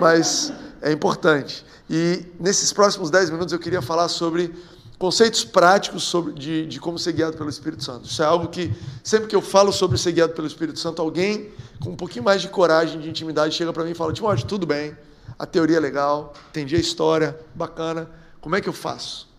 Mas 0.00 0.50
é 0.82 0.92
importante. 0.92 1.64
E 1.88 2.26
nesses 2.38 2.72
próximos 2.72 3.10
10 3.10 3.30
minutos 3.30 3.52
eu 3.52 3.58
queria 3.58 3.80
falar 3.80 4.08
sobre 4.08 4.54
conceitos 4.98 5.44
práticos 5.44 6.04
sobre, 6.04 6.32
de, 6.34 6.66
de 6.66 6.78
como 6.78 6.98
ser 6.98 7.12
guiado 7.12 7.36
pelo 7.36 7.48
Espírito 7.48 7.82
Santo. 7.82 8.06
Isso 8.06 8.22
é 8.22 8.26
algo 8.26 8.48
que, 8.48 8.72
sempre 9.02 9.28
que 9.28 9.34
eu 9.34 9.42
falo 9.42 9.72
sobre 9.72 9.98
ser 9.98 10.12
guiado 10.12 10.32
pelo 10.32 10.46
Espírito 10.46 10.78
Santo, 10.78 11.00
alguém 11.00 11.50
com 11.80 11.90
um 11.90 11.96
pouquinho 11.96 12.24
mais 12.24 12.40
de 12.40 12.48
coragem, 12.48 13.00
de 13.00 13.08
intimidade, 13.08 13.54
chega 13.54 13.72
para 13.72 13.84
mim 13.84 13.90
e 13.92 13.94
fala: 13.94 14.12
Timóteo, 14.12 14.46
tudo 14.46 14.66
bem, 14.66 14.96
a 15.38 15.46
teoria 15.46 15.78
é 15.78 15.80
legal, 15.80 16.34
entendi 16.50 16.76
a 16.76 16.78
história, 16.78 17.38
bacana, 17.54 18.08
como 18.40 18.54
é 18.54 18.60
que 18.60 18.68
eu 18.68 18.72
faço? 18.72 19.31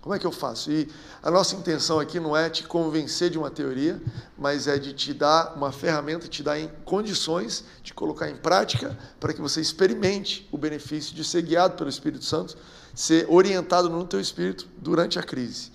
Como 0.00 0.14
é 0.14 0.18
que 0.18 0.26
eu 0.26 0.32
faço? 0.32 0.70
E 0.72 0.88
a 1.22 1.30
nossa 1.30 1.54
intenção 1.54 2.00
aqui 2.00 2.18
não 2.18 2.34
é 2.34 2.48
te 2.48 2.64
convencer 2.64 3.28
de 3.28 3.36
uma 3.36 3.50
teoria, 3.50 4.00
mas 4.38 4.66
é 4.66 4.78
de 4.78 4.94
te 4.94 5.12
dar 5.12 5.54
uma 5.54 5.70
ferramenta, 5.70 6.26
te 6.26 6.42
dar 6.42 6.58
em 6.58 6.70
condições 6.86 7.64
de 7.82 7.92
colocar 7.92 8.30
em 8.30 8.36
prática 8.36 8.96
para 9.18 9.34
que 9.34 9.42
você 9.42 9.60
experimente 9.60 10.48
o 10.50 10.56
benefício 10.56 11.14
de 11.14 11.22
ser 11.22 11.42
guiado 11.42 11.76
pelo 11.76 11.90
Espírito 11.90 12.24
Santo, 12.24 12.56
ser 12.94 13.26
orientado 13.28 13.90
no 13.90 14.04
teu 14.06 14.20
espírito 14.20 14.66
durante 14.78 15.18
a 15.18 15.22
crise. 15.22 15.70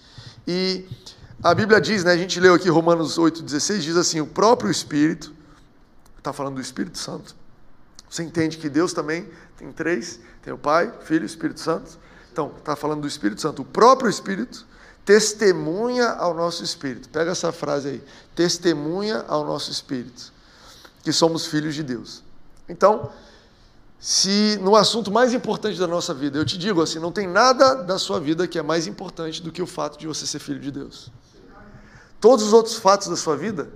E 0.48 0.86
a 1.44 1.54
Bíblia 1.54 1.80
diz, 1.80 2.04
né, 2.04 2.12
a 2.12 2.18
gente 2.18 2.40
leu 2.40 2.56
aqui 2.56 2.68
Romanos 2.68 3.20
8,16, 3.20 3.80
diz 3.80 3.96
assim: 3.96 4.22
o 4.22 4.28
próprio 4.28 4.72
Espírito, 4.72 5.34
está 6.18 6.34
falando 6.34 6.56
do 6.56 6.62
Espírito 6.62 6.98
Santo. 6.98 7.36
Você 8.10 8.24
entende 8.24 8.58
que 8.58 8.70
Deus 8.70 8.94
também 8.94 9.30
tem 9.56 9.72
três: 9.72 10.20
tem 10.42 10.52
o 10.52 10.58
Pai, 10.58 10.92
Filho 11.02 11.24
e 11.24 11.26
Espírito 11.28 11.60
Santo. 11.60 12.00
Então, 12.36 12.52
está 12.58 12.76
falando 12.76 13.00
do 13.00 13.08
Espírito 13.08 13.39
Santo. 13.39 13.62
O 13.62 13.65
próprio 13.65 14.10
Espírito 14.10 14.67
testemunha 15.06 16.10
ao 16.10 16.34
nosso 16.34 16.65
espírito. 16.65 17.08
Pega 17.08 17.32
essa 17.32 17.50
frase 17.54 17.88
aí. 17.88 18.04
Testemunha 18.36 19.24
ao 19.26 19.45
nosso 19.45 19.71
espírito 19.71 20.34
que 21.02 21.13
somos 21.13 21.45
filhos 21.45 21.74
de 21.74 21.82
Deus. 21.82 22.21
Então, 22.67 23.10
se 23.98 24.60
no 24.62 24.76
assunto 24.76 25.10
mais 25.10 25.34
importante 25.34 25.80
da 25.80 25.88
nossa 25.88 26.13
vida, 26.13 26.38
eu 26.38 26.43
te 26.43 26.58
digo 26.58 26.82
assim, 26.82 27.00
não 27.00 27.10
tem 27.10 27.26
nada 27.26 27.74
da 27.74 27.98
sua 27.98 28.19
vida 28.19 28.45
que 28.50 28.60
é 28.60 28.62
mais 28.62 28.86
importante 28.86 29.41
do 29.41 29.50
que 29.50 29.62
o 29.62 29.67
fato 29.67 29.98
de 29.98 30.06
você 30.06 30.28
ser 30.28 30.39
filho 30.39 30.60
de 30.60 30.71
Deus. 30.71 31.10
Todos 32.19 32.43
os 32.43 32.52
outros 32.52 32.76
fatos 32.76 33.08
da 33.08 33.15
sua 33.15 33.38
vida 33.38 33.69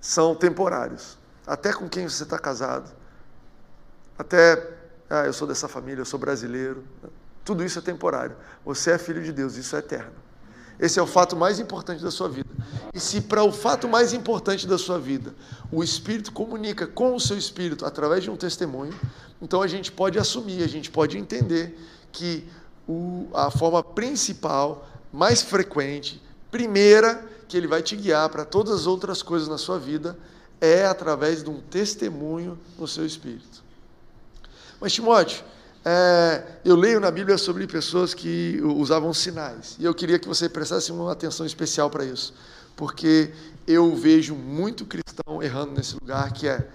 são 0.00 0.34
temporários. 0.34 1.16
Até 1.46 1.72
com 1.72 1.88
quem 1.88 2.08
você 2.08 2.24
está 2.24 2.40
casado. 2.40 2.90
Até, 4.18 4.68
ah, 5.08 5.26
eu 5.26 5.32
sou 5.32 5.46
dessa 5.46 5.68
família, 5.68 6.00
eu 6.00 6.06
sou 6.06 6.18
brasileiro. 6.18 6.82
Tudo 7.48 7.64
isso 7.64 7.78
é 7.78 7.80
temporário. 7.80 8.36
Você 8.62 8.90
é 8.90 8.98
filho 8.98 9.22
de 9.22 9.32
Deus, 9.32 9.56
isso 9.56 9.74
é 9.74 9.78
eterno. 9.78 10.12
Esse 10.78 10.98
é 10.98 11.02
o 11.02 11.06
fato 11.06 11.34
mais 11.34 11.58
importante 11.58 12.02
da 12.02 12.10
sua 12.10 12.28
vida. 12.28 12.50
E 12.92 13.00
se 13.00 13.22
para 13.22 13.42
o 13.42 13.50
fato 13.50 13.88
mais 13.88 14.12
importante 14.12 14.66
da 14.66 14.76
sua 14.76 14.98
vida, 14.98 15.34
o 15.72 15.82
Espírito 15.82 16.30
comunica 16.30 16.86
com 16.86 17.14
o 17.14 17.18
seu 17.18 17.38
Espírito 17.38 17.86
através 17.86 18.22
de 18.22 18.28
um 18.28 18.36
testemunho, 18.36 18.92
então 19.40 19.62
a 19.62 19.66
gente 19.66 19.90
pode 19.90 20.18
assumir, 20.18 20.62
a 20.62 20.66
gente 20.66 20.90
pode 20.90 21.16
entender 21.16 21.74
que 22.12 22.46
o, 22.86 23.26
a 23.32 23.50
forma 23.50 23.82
principal, 23.82 24.86
mais 25.10 25.40
frequente, 25.40 26.22
primeira, 26.50 27.26
que 27.48 27.56
ele 27.56 27.66
vai 27.66 27.80
te 27.80 27.96
guiar 27.96 28.28
para 28.28 28.44
todas 28.44 28.80
as 28.80 28.86
outras 28.86 29.22
coisas 29.22 29.48
na 29.48 29.56
sua 29.56 29.78
vida, 29.78 30.18
é 30.60 30.84
através 30.84 31.42
de 31.42 31.48
um 31.48 31.62
testemunho 31.62 32.58
no 32.78 32.86
seu 32.86 33.06
Espírito. 33.06 33.64
Mas, 34.78 34.92
Timóteo, 34.92 35.42
é, 35.90 36.44
eu 36.66 36.76
leio 36.76 37.00
na 37.00 37.10
Bíblia 37.10 37.38
sobre 37.38 37.66
pessoas 37.66 38.12
que 38.12 38.60
usavam 38.62 39.14
sinais. 39.14 39.74
E 39.78 39.86
eu 39.86 39.94
queria 39.94 40.18
que 40.18 40.28
você 40.28 40.46
prestasse 40.46 40.92
uma 40.92 41.10
atenção 41.10 41.46
especial 41.46 41.88
para 41.88 42.04
isso. 42.04 42.34
Porque 42.76 43.32
eu 43.66 43.96
vejo 43.96 44.34
muito 44.34 44.84
cristão 44.84 45.42
errando 45.42 45.72
nesse 45.72 45.94
lugar, 45.94 46.30
que 46.30 46.46
é, 46.46 46.68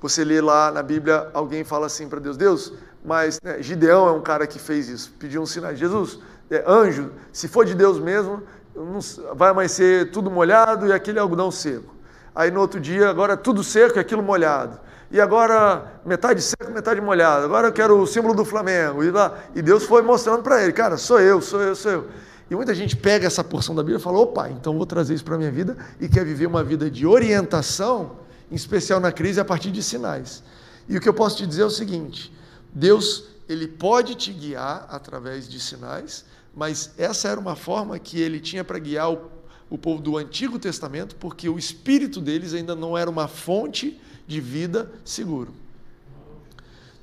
você 0.00 0.24
lê 0.24 0.40
lá 0.40 0.72
na 0.72 0.82
Bíblia, 0.82 1.28
alguém 1.34 1.62
fala 1.62 1.86
assim 1.86 2.08
para 2.08 2.20
Deus, 2.20 2.38
Deus, 2.38 2.72
mas 3.04 3.38
né, 3.42 3.62
Gideão 3.62 4.08
é 4.08 4.12
um 4.12 4.22
cara 4.22 4.46
que 4.46 4.58
fez 4.58 4.88
isso, 4.88 5.12
pediu 5.18 5.42
um 5.42 5.46
sinal. 5.46 5.76
Jesus, 5.76 6.18
é, 6.50 6.64
anjo, 6.66 7.12
se 7.30 7.48
for 7.48 7.66
de 7.66 7.74
Deus 7.74 7.98
mesmo, 7.98 8.42
não, 8.74 8.98
vai 9.34 9.50
amanhecer 9.50 10.10
tudo 10.10 10.30
molhado 10.30 10.86
e 10.86 10.92
aquele 10.92 11.18
algodão 11.18 11.50
seco. 11.50 11.94
Aí 12.34 12.50
no 12.50 12.60
outro 12.60 12.80
dia, 12.80 13.10
agora 13.10 13.36
tudo 13.36 13.62
seco 13.62 13.98
e 13.98 14.00
aquilo 14.00 14.22
molhado 14.22 14.87
e 15.10 15.20
agora 15.20 16.00
metade 16.04 16.42
seco, 16.42 16.70
metade 16.70 17.00
molhado. 17.00 17.46
Agora 17.46 17.68
eu 17.68 17.72
quero 17.72 17.98
o 17.98 18.06
símbolo 18.06 18.34
do 18.34 18.44
Flamengo. 18.44 19.02
E, 19.02 19.10
lá, 19.10 19.38
e 19.54 19.62
Deus 19.62 19.84
foi 19.84 20.02
mostrando 20.02 20.42
para 20.42 20.62
ele, 20.62 20.72
cara, 20.72 20.96
sou 20.96 21.18
eu, 21.18 21.40
sou 21.40 21.60
eu, 21.62 21.74
sou 21.74 21.90
eu. 21.90 22.08
E 22.50 22.54
muita 22.54 22.74
gente 22.74 22.96
pega 22.96 23.26
essa 23.26 23.44
porção 23.44 23.74
da 23.74 23.82
Bíblia 23.82 23.98
e 23.98 24.02
fala: 24.02 24.18
opa, 24.18 24.50
então 24.50 24.76
vou 24.76 24.86
trazer 24.86 25.14
isso 25.14 25.24
para 25.24 25.34
a 25.34 25.38
minha 25.38 25.50
vida 25.50 25.76
e 26.00 26.08
quer 26.08 26.24
viver 26.24 26.46
uma 26.46 26.62
vida 26.62 26.90
de 26.90 27.06
orientação, 27.06 28.18
em 28.50 28.54
especial 28.54 29.00
na 29.00 29.12
crise, 29.12 29.40
a 29.40 29.44
partir 29.44 29.70
de 29.70 29.82
sinais. 29.82 30.42
E 30.88 30.96
o 30.96 31.00
que 31.00 31.08
eu 31.08 31.14
posso 31.14 31.38
te 31.38 31.46
dizer 31.46 31.62
é 31.62 31.66
o 31.66 31.70
seguinte: 31.70 32.32
Deus, 32.72 33.24
ele 33.48 33.66
pode 33.66 34.14
te 34.14 34.32
guiar 34.32 34.86
através 34.90 35.48
de 35.48 35.58
sinais, 35.58 36.24
mas 36.54 36.90
essa 36.98 37.28
era 37.28 37.40
uma 37.40 37.56
forma 37.56 37.98
que 37.98 38.20
ele 38.20 38.40
tinha 38.40 38.64
para 38.64 38.78
guiar 38.78 39.10
o, 39.12 39.30
o 39.70 39.78
povo 39.78 40.02
do 40.02 40.16
Antigo 40.18 40.58
Testamento, 40.58 41.16
porque 41.16 41.48
o 41.48 41.58
espírito 41.58 42.20
deles 42.20 42.54
ainda 42.54 42.74
não 42.74 42.96
era 42.96 43.10
uma 43.10 43.28
fonte 43.28 44.00
de 44.28 44.40
vida 44.40 44.92
seguro. 45.04 45.52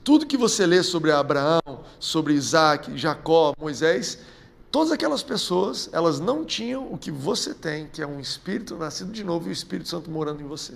Tudo 0.04 0.28
que 0.28 0.38
você 0.38 0.68
lê 0.68 0.84
sobre 0.84 1.12
Abraão, 1.12 1.84
sobre 2.00 2.34
Isaac, 2.34 2.96
Jacó, 2.96 3.54
Moisés, 3.60 4.20
todas 4.72 4.92
aquelas 4.92 5.24
pessoas, 5.24 5.90
elas 5.92 6.20
não 6.20 6.46
tinham 6.46 6.94
o 6.94 6.98
que 6.98 7.10
você 7.10 7.56
tem, 7.56 7.88
que 7.88 8.04
é 8.04 8.08
um 8.08 8.20
espírito 8.20 8.78
nascido 8.78 9.12
de 9.12 9.24
novo 9.24 9.48
e 9.48 9.50
o 9.50 9.52
Espírito 9.52 9.90
Santo 9.90 10.12
morando 10.12 10.42
em 10.42 10.48
você. 10.48 10.76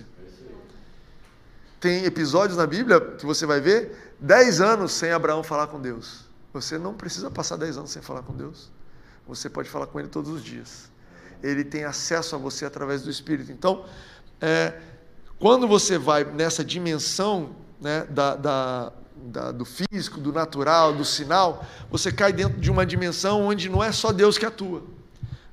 Tem 1.78 2.04
episódios 2.04 2.58
na 2.58 2.66
Bíblia 2.66 3.00
que 3.00 3.24
você 3.24 3.46
vai 3.46 3.60
ver, 3.60 4.14
dez 4.18 4.60
anos 4.60 4.90
sem 4.90 5.12
Abraão 5.12 5.44
falar 5.44 5.68
com 5.68 5.80
Deus. 5.80 6.24
Você 6.52 6.76
não 6.76 6.92
precisa 6.92 7.30
passar 7.30 7.56
dez 7.56 7.78
anos 7.78 7.92
sem 7.92 8.02
falar 8.02 8.22
com 8.22 8.34
Deus. 8.34 8.68
Você 9.28 9.48
pode 9.48 9.70
falar 9.70 9.86
com 9.86 10.00
Ele 10.00 10.08
todos 10.08 10.30
os 10.32 10.42
dias. 10.42 10.90
Ele 11.40 11.62
tem 11.62 11.84
acesso 11.84 12.34
a 12.34 12.38
você 12.38 12.66
através 12.66 13.02
do 13.02 13.10
Espírito. 13.10 13.52
Então, 13.52 13.84
é, 14.40 14.78
quando 15.40 15.66
você 15.66 15.96
vai 15.96 16.22
nessa 16.22 16.62
dimensão 16.62 17.56
né, 17.80 18.06
da, 18.10 18.36
da, 18.36 18.92
da, 19.16 19.50
do 19.50 19.64
físico, 19.64 20.20
do 20.20 20.34
natural, 20.34 20.92
do 20.92 21.04
sinal, 21.04 21.64
você 21.90 22.12
cai 22.12 22.30
dentro 22.30 22.60
de 22.60 22.70
uma 22.70 22.84
dimensão 22.84 23.46
onde 23.46 23.70
não 23.70 23.82
é 23.82 23.90
só 23.90 24.12
Deus 24.12 24.36
que 24.36 24.44
atua. 24.44 24.82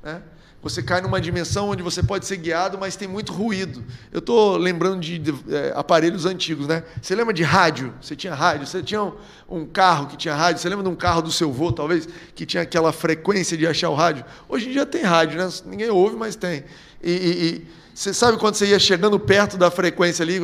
Né? 0.03 0.21
Você 0.61 0.83
cai 0.83 0.99
numa 0.99 1.21
dimensão 1.21 1.69
onde 1.69 1.81
você 1.81 2.03
pode 2.03 2.25
ser 2.25 2.35
guiado, 2.35 2.77
mas 2.77 2.97
tem 2.97 3.07
muito 3.07 3.31
ruído. 3.31 3.81
Eu 4.11 4.19
estou 4.19 4.57
lembrando 4.57 4.99
de, 4.99 5.17
de 5.17 5.33
é, 5.55 5.71
aparelhos 5.73 6.25
antigos, 6.25 6.67
né? 6.67 6.83
Você 7.01 7.15
lembra 7.15 7.33
de 7.33 7.43
rádio? 7.43 7.93
Você 8.01 8.13
tinha 8.13 8.33
rádio? 8.33 8.67
Você 8.67 8.83
tinha 8.83 9.01
um, 9.01 9.13
um, 9.47 9.65
carro 9.65 10.07
que 10.07 10.17
tinha 10.17 10.35
rádio? 10.35 10.61
Você 10.61 10.67
lembra 10.67 10.83
de 10.83 10.89
um 10.89 10.95
carro 10.95 11.21
do 11.21 11.31
seu 11.31 11.49
avô, 11.49 11.71
talvez, 11.71 12.09
que 12.35 12.45
tinha 12.45 12.63
aquela 12.63 12.91
frequência 12.91 13.55
de 13.55 13.65
achar 13.65 13.89
o 13.89 13.95
rádio? 13.95 14.25
Hoje 14.49 14.67
em 14.67 14.71
dia 14.73 14.85
tem 14.85 15.03
rádio, 15.03 15.37
né? 15.37 15.47
Ninguém 15.65 15.89
ouve, 15.89 16.17
mas 16.17 16.35
tem. 16.35 16.65
E, 17.01 17.11
e, 17.11 17.47
e 17.47 17.67
você 17.97 18.13
sabe 18.13 18.37
quando 18.37 18.53
você 18.53 18.67
ia 18.67 18.77
chegando 18.77 19.19
perto 19.19 19.57
da 19.57 19.71
frequência 19.71 20.21
ali? 20.21 20.39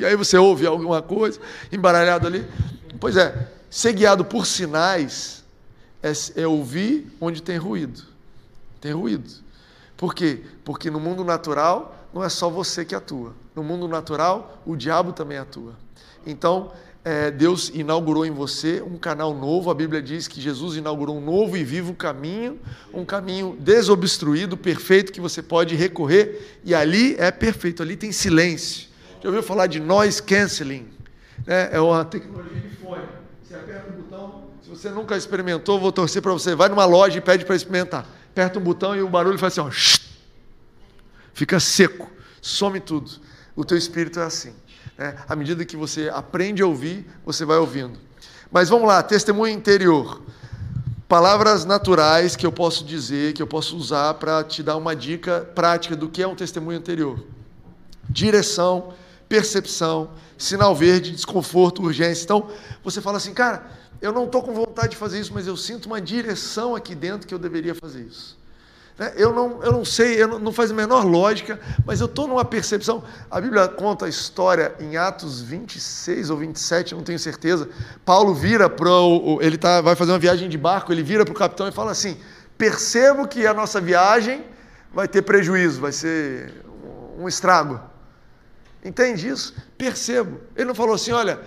E 0.00 0.04
aí 0.04 0.16
você 0.16 0.36
ouve 0.36 0.66
alguma 0.66 1.00
coisa 1.00 1.38
embaralhado 1.70 2.26
ali. 2.26 2.44
Pois 2.98 3.16
é, 3.16 3.48
ser 3.70 3.92
guiado 3.92 4.24
por 4.24 4.46
sinais 4.46 5.44
é, 6.02 6.10
é 6.42 6.44
ouvir 6.44 7.06
onde 7.20 7.40
tem 7.40 7.56
ruído. 7.56 8.02
Tem 8.80 8.90
ruído. 8.90 9.32
Por 9.96 10.12
quê? 10.12 10.42
Porque 10.64 10.90
no 10.90 10.98
mundo 10.98 11.22
natural 11.22 12.08
não 12.12 12.24
é 12.24 12.28
só 12.28 12.50
você 12.50 12.84
que 12.84 12.96
atua. 12.96 13.32
No 13.54 13.62
mundo 13.62 13.86
natural, 13.86 14.60
o 14.66 14.74
diabo 14.74 15.12
também 15.12 15.38
atua. 15.38 15.74
Então, 16.26 16.72
é, 17.08 17.30
Deus 17.30 17.70
inaugurou 17.72 18.26
em 18.26 18.30
você 18.30 18.82
um 18.82 18.98
canal 18.98 19.34
novo. 19.34 19.70
A 19.70 19.74
Bíblia 19.74 20.02
diz 20.02 20.28
que 20.28 20.42
Jesus 20.42 20.76
inaugurou 20.76 21.16
um 21.16 21.24
novo 21.24 21.56
e 21.56 21.64
vivo 21.64 21.94
caminho, 21.94 22.60
um 22.92 23.02
caminho 23.02 23.56
desobstruído, 23.58 24.58
perfeito, 24.58 25.10
que 25.10 25.18
você 25.18 25.40
pode 25.40 25.74
recorrer, 25.74 26.58
e 26.62 26.74
ali 26.74 27.16
é 27.18 27.30
perfeito, 27.30 27.82
ali 27.82 27.96
tem 27.96 28.12
silêncio. 28.12 28.88
Já 29.22 29.30
ouviu 29.30 29.42
falar 29.42 29.68
de 29.68 29.80
noise 29.80 30.22
canceling? 30.22 30.86
É, 31.46 31.70
é 31.72 31.80
uma 31.80 32.04
tecnologia 32.04 32.60
de 32.60 32.76
fone. 32.76 33.04
Você 33.42 33.54
aperta 33.54 33.90
um 33.90 34.02
botão, 34.02 34.44
se 34.62 34.68
você 34.68 34.90
nunca 34.90 35.16
experimentou, 35.16 35.80
vou 35.80 35.90
torcer 35.90 36.20
para 36.20 36.34
você. 36.34 36.54
Vai 36.54 36.68
numa 36.68 36.84
loja 36.84 37.16
e 37.16 37.22
pede 37.22 37.42
para 37.46 37.56
experimentar. 37.56 38.06
Aperta 38.32 38.58
um 38.58 38.62
botão 38.62 38.94
e 38.94 39.00
o 39.00 39.08
barulho 39.08 39.38
faz 39.38 39.58
assim, 39.58 39.66
ó, 39.66 39.70
fica 41.32 41.58
seco, 41.58 42.10
some 42.42 42.78
tudo. 42.80 43.12
O 43.56 43.64
teu 43.64 43.78
espírito 43.78 44.20
é 44.20 44.24
assim. 44.24 44.52
Né? 44.98 45.14
À 45.28 45.36
medida 45.36 45.64
que 45.64 45.76
você 45.76 46.10
aprende 46.12 46.60
a 46.60 46.66
ouvir, 46.66 47.06
você 47.24 47.44
vai 47.44 47.56
ouvindo. 47.56 47.98
Mas 48.50 48.68
vamos 48.68 48.88
lá, 48.88 49.02
testemunho 49.02 49.54
interior. 49.54 50.20
Palavras 51.08 51.64
naturais 51.64 52.36
que 52.36 52.44
eu 52.44 52.52
posso 52.52 52.84
dizer, 52.84 53.32
que 53.32 53.40
eu 53.40 53.46
posso 53.46 53.76
usar 53.76 54.14
para 54.14 54.42
te 54.44 54.62
dar 54.62 54.76
uma 54.76 54.94
dica 54.94 55.48
prática 55.54 55.96
do 55.96 56.08
que 56.08 56.22
é 56.22 56.26
um 56.26 56.34
testemunho 56.34 56.78
interior. 56.78 57.24
Direção, 58.10 58.92
percepção, 59.28 60.10
sinal 60.36 60.74
verde, 60.74 61.12
desconforto, 61.12 61.82
urgência. 61.82 62.24
Então, 62.24 62.50
você 62.82 63.00
fala 63.00 63.18
assim, 63.18 63.32
cara, 63.32 63.70
eu 64.00 64.12
não 64.12 64.24
estou 64.24 64.42
com 64.42 64.52
vontade 64.52 64.90
de 64.90 64.96
fazer 64.96 65.20
isso, 65.20 65.32
mas 65.32 65.46
eu 65.46 65.56
sinto 65.56 65.86
uma 65.86 66.00
direção 66.00 66.74
aqui 66.74 66.94
dentro 66.94 67.26
que 67.26 67.34
eu 67.34 67.38
deveria 67.38 67.74
fazer 67.74 68.02
isso. 68.02 68.37
Né? 68.98 69.12
Eu, 69.16 69.32
não, 69.32 69.62
eu 69.62 69.70
não 69.70 69.84
sei, 69.84 70.20
eu 70.20 70.26
não, 70.26 70.38
não 70.38 70.52
faz 70.52 70.70
a 70.70 70.74
menor 70.74 71.04
lógica, 71.04 71.60
mas 71.86 72.00
eu 72.00 72.06
estou 72.06 72.26
numa 72.26 72.44
percepção. 72.44 73.04
A 73.30 73.40
Bíblia 73.40 73.68
conta 73.68 74.06
a 74.06 74.08
história 74.08 74.74
em 74.80 74.96
Atos 74.96 75.40
26 75.40 76.30
ou 76.30 76.38
27, 76.38 76.94
não 76.94 77.02
tenho 77.02 77.18
certeza. 77.18 77.68
Paulo 78.04 78.34
vira 78.34 78.68
para 78.68 78.90
o. 78.90 79.38
Ele 79.40 79.56
tá, 79.56 79.80
vai 79.80 79.94
fazer 79.94 80.10
uma 80.10 80.18
viagem 80.18 80.48
de 80.48 80.58
barco, 80.58 80.92
ele 80.92 81.02
vira 81.02 81.24
para 81.24 81.32
o 81.32 81.36
capitão 81.36 81.68
e 81.68 81.72
fala 81.72 81.92
assim: 81.92 82.18
percebo 82.58 83.28
que 83.28 83.46
a 83.46 83.54
nossa 83.54 83.80
viagem 83.80 84.44
vai 84.92 85.06
ter 85.06 85.22
prejuízo, 85.22 85.80
vai 85.80 85.92
ser 85.92 86.52
um 87.16 87.28
estrago. 87.28 87.80
Entende 88.84 89.28
isso? 89.28 89.54
Percebo. 89.76 90.40
Ele 90.56 90.66
não 90.66 90.74
falou 90.74 90.94
assim: 90.94 91.12
olha, 91.12 91.38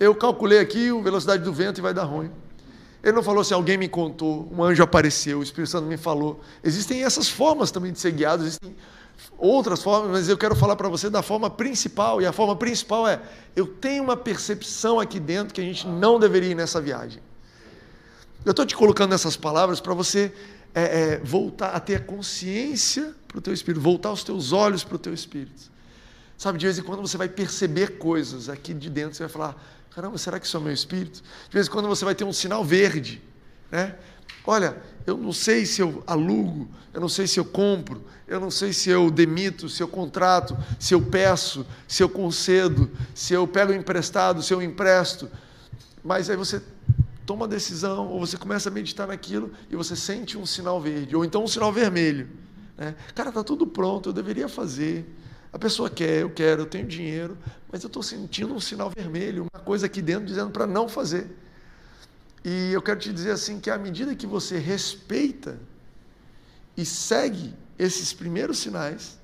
eu 0.00 0.14
calculei 0.14 0.58
aqui 0.58 0.88
a 0.88 1.02
velocidade 1.02 1.42
do 1.42 1.52
vento 1.52 1.78
e 1.78 1.82
vai 1.82 1.92
dar 1.92 2.04
ruim. 2.04 2.30
Ele 3.04 3.12
não 3.12 3.22
falou 3.22 3.42
assim, 3.42 3.52
alguém 3.52 3.76
me 3.76 3.86
contou, 3.86 4.50
um 4.50 4.64
anjo 4.64 4.82
apareceu, 4.82 5.40
o 5.40 5.42
Espírito 5.42 5.70
Santo 5.70 5.86
me 5.86 5.98
falou. 5.98 6.40
Existem 6.62 7.04
essas 7.04 7.28
formas 7.28 7.70
também 7.70 7.92
de 7.92 8.00
ser 8.00 8.12
guiado, 8.12 8.42
existem 8.42 8.74
outras 9.36 9.82
formas, 9.82 10.10
mas 10.10 10.26
eu 10.26 10.38
quero 10.38 10.56
falar 10.56 10.74
para 10.74 10.88
você 10.88 11.10
da 11.10 11.22
forma 11.22 11.50
principal, 11.50 12.22
e 12.22 12.26
a 12.26 12.32
forma 12.32 12.56
principal 12.56 13.06
é: 13.06 13.20
eu 13.54 13.66
tenho 13.66 14.02
uma 14.02 14.16
percepção 14.16 14.98
aqui 14.98 15.20
dentro 15.20 15.52
que 15.52 15.60
a 15.60 15.64
gente 15.64 15.86
não 15.86 16.18
deveria 16.18 16.52
ir 16.52 16.54
nessa 16.54 16.80
viagem. 16.80 17.22
Eu 18.42 18.52
estou 18.52 18.64
te 18.64 18.74
colocando 18.74 19.14
essas 19.14 19.36
palavras 19.36 19.80
para 19.80 19.92
você 19.92 20.32
é, 20.74 20.82
é, 20.82 21.18
voltar 21.22 21.72
a 21.74 21.80
ter 21.80 21.96
a 21.96 22.00
consciência 22.00 23.14
para 23.28 23.36
o 23.38 23.40
teu 23.42 23.52
espírito, 23.52 23.82
voltar 23.82 24.12
os 24.12 24.24
teus 24.24 24.50
olhos 24.50 24.82
para 24.82 24.96
o 24.96 24.98
teu 24.98 25.12
espírito. 25.12 25.70
Sabe, 26.38 26.58
de 26.58 26.64
vez 26.64 26.78
em 26.78 26.82
quando 26.82 27.02
você 27.02 27.18
vai 27.18 27.28
perceber 27.28 27.98
coisas 27.98 28.48
aqui 28.48 28.72
de 28.72 28.88
dentro, 28.88 29.14
você 29.14 29.24
vai 29.24 29.30
falar: 29.30 29.62
Caramba, 29.94 30.18
será 30.18 30.40
que 30.40 30.46
isso 30.46 30.56
é 30.56 30.60
o 30.60 30.62
meu 30.62 30.72
espírito? 30.72 31.22
De 31.48 31.54
vez 31.54 31.68
em 31.68 31.70
quando 31.70 31.86
você 31.86 32.04
vai 32.04 32.14
ter 32.14 32.24
um 32.24 32.32
sinal 32.32 32.64
verde, 32.64 33.22
né? 33.70 33.94
Olha, 34.44 34.76
eu 35.06 35.16
não 35.16 35.32
sei 35.32 35.64
se 35.64 35.80
eu 35.80 36.02
alugo, 36.06 36.68
eu 36.92 37.00
não 37.00 37.08
sei 37.08 37.26
se 37.26 37.38
eu 37.38 37.44
compro, 37.44 38.04
eu 38.26 38.40
não 38.40 38.50
sei 38.50 38.72
se 38.72 38.90
eu 38.90 39.10
demito, 39.10 39.68
se 39.68 39.82
eu 39.82 39.88
contrato, 39.88 40.56
se 40.80 40.94
eu 40.94 41.00
peço, 41.00 41.64
se 41.86 42.02
eu 42.02 42.08
concedo, 42.08 42.90
se 43.14 43.34
eu 43.34 43.46
pego 43.46 43.72
emprestado, 43.72 44.42
se 44.42 44.52
eu 44.52 44.60
empresto. 44.60 45.30
Mas 46.02 46.28
aí 46.28 46.36
você 46.36 46.60
toma 47.24 47.44
a 47.44 47.48
decisão, 47.48 48.08
ou 48.08 48.18
você 48.18 48.36
começa 48.36 48.68
a 48.68 48.72
meditar 48.72 49.06
naquilo 49.06 49.52
e 49.70 49.76
você 49.76 49.94
sente 49.94 50.36
um 50.36 50.44
sinal 50.44 50.80
verde, 50.80 51.14
ou 51.14 51.24
então 51.24 51.44
um 51.44 51.48
sinal 51.48 51.72
vermelho. 51.72 52.28
Né? 52.76 52.96
Cara, 53.14 53.28
está 53.28 53.44
tudo 53.44 53.66
pronto, 53.66 54.08
eu 54.08 54.12
deveria 54.12 54.48
fazer. 54.48 55.06
A 55.54 55.58
pessoa 55.58 55.88
quer, 55.88 56.22
eu 56.22 56.30
quero, 56.30 56.62
eu 56.62 56.66
tenho 56.66 56.84
dinheiro, 56.84 57.38
mas 57.70 57.80
eu 57.84 57.86
estou 57.86 58.02
sentindo 58.02 58.52
um 58.52 58.58
sinal 58.58 58.90
vermelho, 58.90 59.46
uma 59.54 59.62
coisa 59.62 59.86
aqui 59.86 60.02
dentro 60.02 60.26
dizendo 60.26 60.50
para 60.50 60.66
não 60.66 60.88
fazer. 60.88 61.30
E 62.44 62.72
eu 62.72 62.82
quero 62.82 62.98
te 62.98 63.12
dizer 63.12 63.30
assim 63.30 63.60
que 63.60 63.70
à 63.70 63.78
medida 63.78 64.16
que 64.16 64.26
você 64.26 64.58
respeita 64.58 65.56
e 66.76 66.84
segue 66.84 67.54
esses 67.78 68.12
primeiros 68.12 68.58
sinais, 68.58 69.16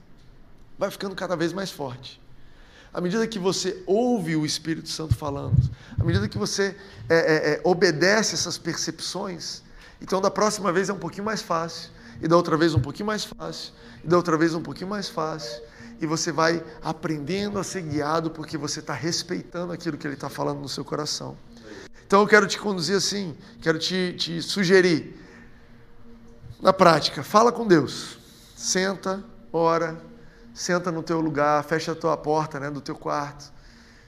vai 0.78 0.88
ficando 0.88 1.16
cada 1.16 1.34
vez 1.34 1.52
mais 1.52 1.68
forte. 1.68 2.22
À 2.94 3.00
medida 3.00 3.26
que 3.26 3.40
você 3.40 3.82
ouve 3.84 4.36
o 4.36 4.46
Espírito 4.46 4.88
Santo 4.88 5.16
falando, 5.16 5.60
à 5.98 6.04
medida 6.04 6.28
que 6.28 6.38
você 6.38 6.76
é, 7.08 7.16
é, 7.16 7.54
é, 7.54 7.60
obedece 7.64 8.36
essas 8.36 8.56
percepções, 8.56 9.62
então 10.00 10.20
da 10.20 10.30
próxima 10.30 10.72
vez 10.72 10.88
é 10.88 10.92
um 10.92 10.98
pouquinho 10.98 11.24
mais 11.24 11.42
fácil, 11.42 11.90
e 12.22 12.28
da 12.28 12.36
outra 12.36 12.56
vez 12.56 12.72
um 12.72 12.80
pouquinho 12.80 13.08
mais 13.08 13.24
fácil, 13.24 13.72
e 14.04 14.06
da 14.06 14.16
outra 14.16 14.38
vez 14.38 14.54
um 14.54 14.62
pouquinho 14.62 14.88
mais 14.88 15.08
fácil 15.08 15.60
e 16.00 16.06
você 16.06 16.32
vai 16.32 16.64
aprendendo 16.82 17.58
a 17.58 17.64
ser 17.64 17.82
guiado 17.82 18.30
porque 18.30 18.56
você 18.56 18.80
está 18.80 18.94
respeitando 18.94 19.72
aquilo 19.72 19.98
que 19.98 20.06
ele 20.06 20.14
está 20.14 20.28
falando 20.28 20.60
no 20.60 20.68
seu 20.68 20.84
coração. 20.84 21.36
Então 22.06 22.22
eu 22.22 22.26
quero 22.26 22.46
te 22.46 22.58
conduzir 22.58 22.96
assim, 22.96 23.36
quero 23.60 23.78
te, 23.78 24.14
te 24.18 24.42
sugerir. 24.42 25.16
Na 26.60 26.72
prática, 26.72 27.22
fala 27.22 27.52
com 27.52 27.66
Deus. 27.66 28.18
Senta, 28.56 29.22
ora, 29.52 30.00
senta 30.52 30.90
no 30.90 31.02
teu 31.02 31.20
lugar, 31.20 31.62
fecha 31.64 31.92
a 31.92 31.94
tua 31.94 32.16
porta 32.16 32.58
né, 32.58 32.70
do 32.70 32.80
teu 32.80 32.94
quarto, 32.94 33.52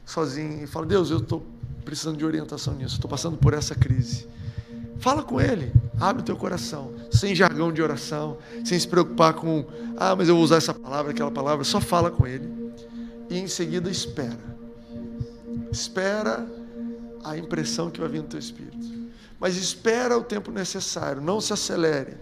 sozinho, 0.05 0.64
e 0.64 0.66
fala: 0.66 0.87
Deus, 0.87 1.11
eu 1.11 1.18
estou 1.18 1.46
precisando 1.85 2.16
de 2.16 2.24
orientação 2.24 2.74
nisso, 2.74 2.96
estou 2.96 3.09
passando 3.11 3.37
por 3.37 3.55
essa 3.55 3.74
crise. 3.74 4.28
Fala 5.03 5.25
com 5.25 5.41
Ele, 5.41 5.73
abre 6.01 6.23
o 6.23 6.25
teu 6.25 6.37
coração, 6.37 6.95
sem 7.11 7.35
jargão 7.35 7.73
de 7.73 7.83
oração, 7.83 8.38
sem 8.65 8.79
se 8.79 8.87
preocupar 8.87 9.35
com, 9.35 9.67
ah, 9.97 10.15
mas 10.15 10.29
eu 10.29 10.37
vou 10.37 10.45
usar 10.45 10.59
essa 10.59 10.73
palavra, 10.73 11.11
aquela 11.11 11.31
palavra, 11.31 11.65
só 11.65 11.81
fala 11.81 12.09
com 12.09 12.25
Ele. 12.25 12.49
E 13.29 13.37
em 13.37 13.49
seguida 13.49 13.91
espera. 13.91 14.38
Espera 15.73 16.47
a 17.25 17.37
impressão 17.37 17.91
que 17.91 17.99
vai 17.99 18.09
vir 18.09 18.23
no 18.23 18.29
teu 18.29 18.38
espírito. 18.38 18.79
Mas 19.41 19.57
espera 19.57 20.17
o 20.17 20.23
tempo 20.23 20.53
necessário, 20.53 21.21
não 21.21 21.41
se 21.41 21.53
acelere. 21.53 22.17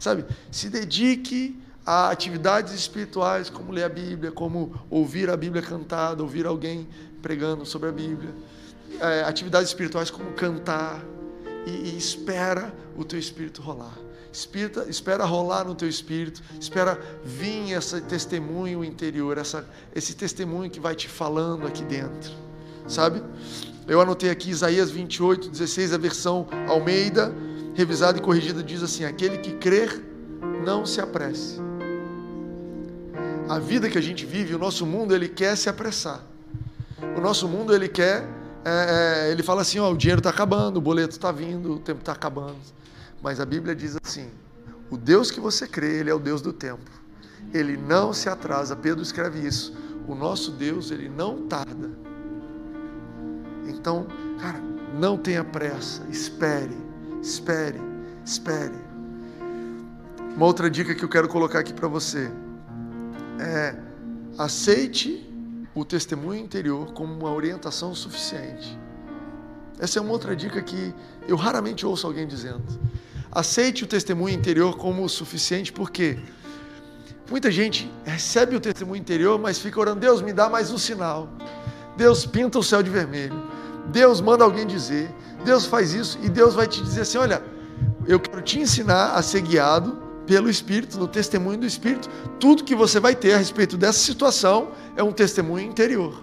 Sabe, 0.00 0.24
se 0.50 0.70
dedique 0.70 1.60
a 1.84 2.08
atividades 2.08 2.72
espirituais, 2.72 3.50
como 3.50 3.72
ler 3.72 3.84
a 3.84 3.90
Bíblia, 3.90 4.32
como 4.32 4.80
ouvir 4.88 5.28
a 5.28 5.36
Bíblia 5.36 5.60
cantada, 5.60 6.22
ouvir 6.22 6.46
alguém 6.46 6.88
pregando 7.20 7.66
sobre 7.66 7.90
a 7.90 7.92
Bíblia. 7.92 8.34
É, 8.98 9.22
atividades 9.24 9.68
espirituais 9.68 10.10
como 10.10 10.32
cantar, 10.32 11.04
e, 11.66 11.70
e 11.70 11.98
espera 11.98 12.72
o 12.96 13.04
teu 13.04 13.18
espírito 13.18 13.62
rolar. 13.62 13.96
Espírita, 14.32 14.86
espera 14.88 15.24
rolar 15.24 15.64
no 15.64 15.74
teu 15.74 15.88
espírito, 15.88 16.42
espera 16.58 16.98
vir 17.22 17.72
esse 17.72 18.00
testemunho 18.00 18.82
interior, 18.82 19.36
essa, 19.36 19.68
esse 19.94 20.14
testemunho 20.14 20.70
que 20.70 20.80
vai 20.80 20.94
te 20.94 21.06
falando 21.06 21.66
aqui 21.66 21.84
dentro, 21.84 22.32
sabe? 22.88 23.22
Eu 23.86 24.00
anotei 24.00 24.30
aqui 24.30 24.48
Isaías 24.48 24.90
28, 24.90 25.50
16, 25.50 25.92
a 25.92 25.98
versão 25.98 26.46
Almeida, 26.66 27.34
revisada 27.74 28.18
e 28.18 28.22
corrigida, 28.22 28.62
diz 28.62 28.82
assim: 28.82 29.04
Aquele 29.04 29.38
que 29.38 29.52
crer, 29.52 30.02
não 30.64 30.86
se 30.86 31.00
apresse. 31.00 31.58
A 33.48 33.58
vida 33.58 33.90
que 33.90 33.98
a 33.98 34.02
gente 34.02 34.24
vive, 34.24 34.54
o 34.54 34.58
nosso 34.58 34.86
mundo, 34.86 35.14
ele 35.14 35.28
quer 35.28 35.56
se 35.56 35.68
apressar. 35.68 36.24
O 37.16 37.20
nosso 37.20 37.46
mundo, 37.46 37.74
ele 37.74 37.88
quer 37.88 38.26
é, 38.64 39.26
é, 39.28 39.30
ele 39.32 39.42
fala 39.42 39.62
assim: 39.62 39.78
ó, 39.78 39.90
o 39.90 39.96
dinheiro 39.96 40.20
está 40.20 40.30
acabando, 40.30 40.76
o 40.76 40.80
boleto 40.80 41.12
está 41.12 41.32
vindo, 41.32 41.74
o 41.74 41.78
tempo 41.78 42.00
está 42.00 42.12
acabando. 42.12 42.56
Mas 43.22 43.40
a 43.40 43.44
Bíblia 43.46 43.74
diz 43.74 43.96
assim: 44.02 44.30
o 44.90 44.96
Deus 44.96 45.30
que 45.30 45.40
você 45.40 45.66
crê, 45.66 46.00
ele 46.00 46.10
é 46.10 46.14
o 46.14 46.18
Deus 46.18 46.42
do 46.42 46.52
tempo. 46.52 46.90
Ele 47.52 47.76
não 47.76 48.12
se 48.12 48.28
atrasa. 48.28 48.76
Pedro 48.76 49.02
escreve 49.02 49.46
isso. 49.46 49.74
O 50.06 50.14
nosso 50.14 50.50
Deus, 50.52 50.90
ele 50.90 51.08
não 51.08 51.46
tarda. 51.46 51.90
Então, 53.66 54.06
cara, 54.38 54.60
não 54.94 55.16
tenha 55.16 55.42
pressa. 55.42 56.02
Espere, 56.10 56.76
espere, 57.22 57.80
espere. 58.24 58.74
Uma 60.36 60.46
outra 60.46 60.70
dica 60.70 60.94
que 60.94 61.04
eu 61.04 61.08
quero 61.08 61.28
colocar 61.28 61.58
aqui 61.58 61.72
para 61.72 61.88
você 61.88 62.30
é 63.38 63.74
aceite 64.38 65.31
o 65.74 65.84
testemunho 65.84 66.40
interior 66.40 66.92
como 66.92 67.12
uma 67.12 67.32
orientação 67.32 67.94
suficiente. 67.94 68.78
Essa 69.78 69.98
é 69.98 70.02
uma 70.02 70.12
outra 70.12 70.36
dica 70.36 70.60
que 70.62 70.94
eu 71.26 71.36
raramente 71.36 71.86
ouço 71.86 72.06
alguém 72.06 72.26
dizendo. 72.26 72.62
Aceite 73.30 73.84
o 73.84 73.86
testemunho 73.86 74.34
interior 74.34 74.76
como 74.76 75.02
o 75.02 75.08
suficiente, 75.08 75.72
porque 75.72 76.18
muita 77.30 77.50
gente 77.50 77.90
recebe 78.04 78.54
o 78.54 78.60
testemunho 78.60 79.00
interior, 79.00 79.38
mas 79.38 79.58
fica 79.58 79.80
orando: 79.80 80.00
Deus, 80.00 80.20
me 80.20 80.32
dá 80.32 80.48
mais 80.48 80.70
um 80.70 80.78
sinal. 80.78 81.28
Deus 81.96 82.26
pinta 82.26 82.58
o 82.58 82.62
céu 82.62 82.82
de 82.82 82.90
vermelho. 82.90 83.42
Deus 83.86 84.20
manda 84.20 84.44
alguém 84.44 84.66
dizer. 84.66 85.10
Deus 85.44 85.66
faz 85.66 85.92
isso 85.92 86.18
e 86.22 86.28
Deus 86.28 86.54
vai 86.54 86.66
te 86.68 86.82
dizer 86.82 87.00
assim: 87.00 87.18
olha, 87.18 87.42
eu 88.06 88.20
quero 88.20 88.42
te 88.42 88.60
ensinar 88.60 89.14
a 89.14 89.22
ser 89.22 89.40
guiado 89.40 90.00
pelo 90.32 90.48
Espírito, 90.48 90.98
no 90.98 91.06
testemunho 91.06 91.58
do 91.58 91.66
Espírito. 91.66 92.08
Tudo 92.40 92.64
que 92.64 92.74
você 92.74 92.98
vai 92.98 93.14
ter 93.14 93.34
a 93.34 93.36
respeito 93.36 93.76
dessa 93.76 93.98
situação 93.98 94.68
é 94.96 95.02
um 95.02 95.12
testemunho 95.12 95.68
interior. 95.68 96.22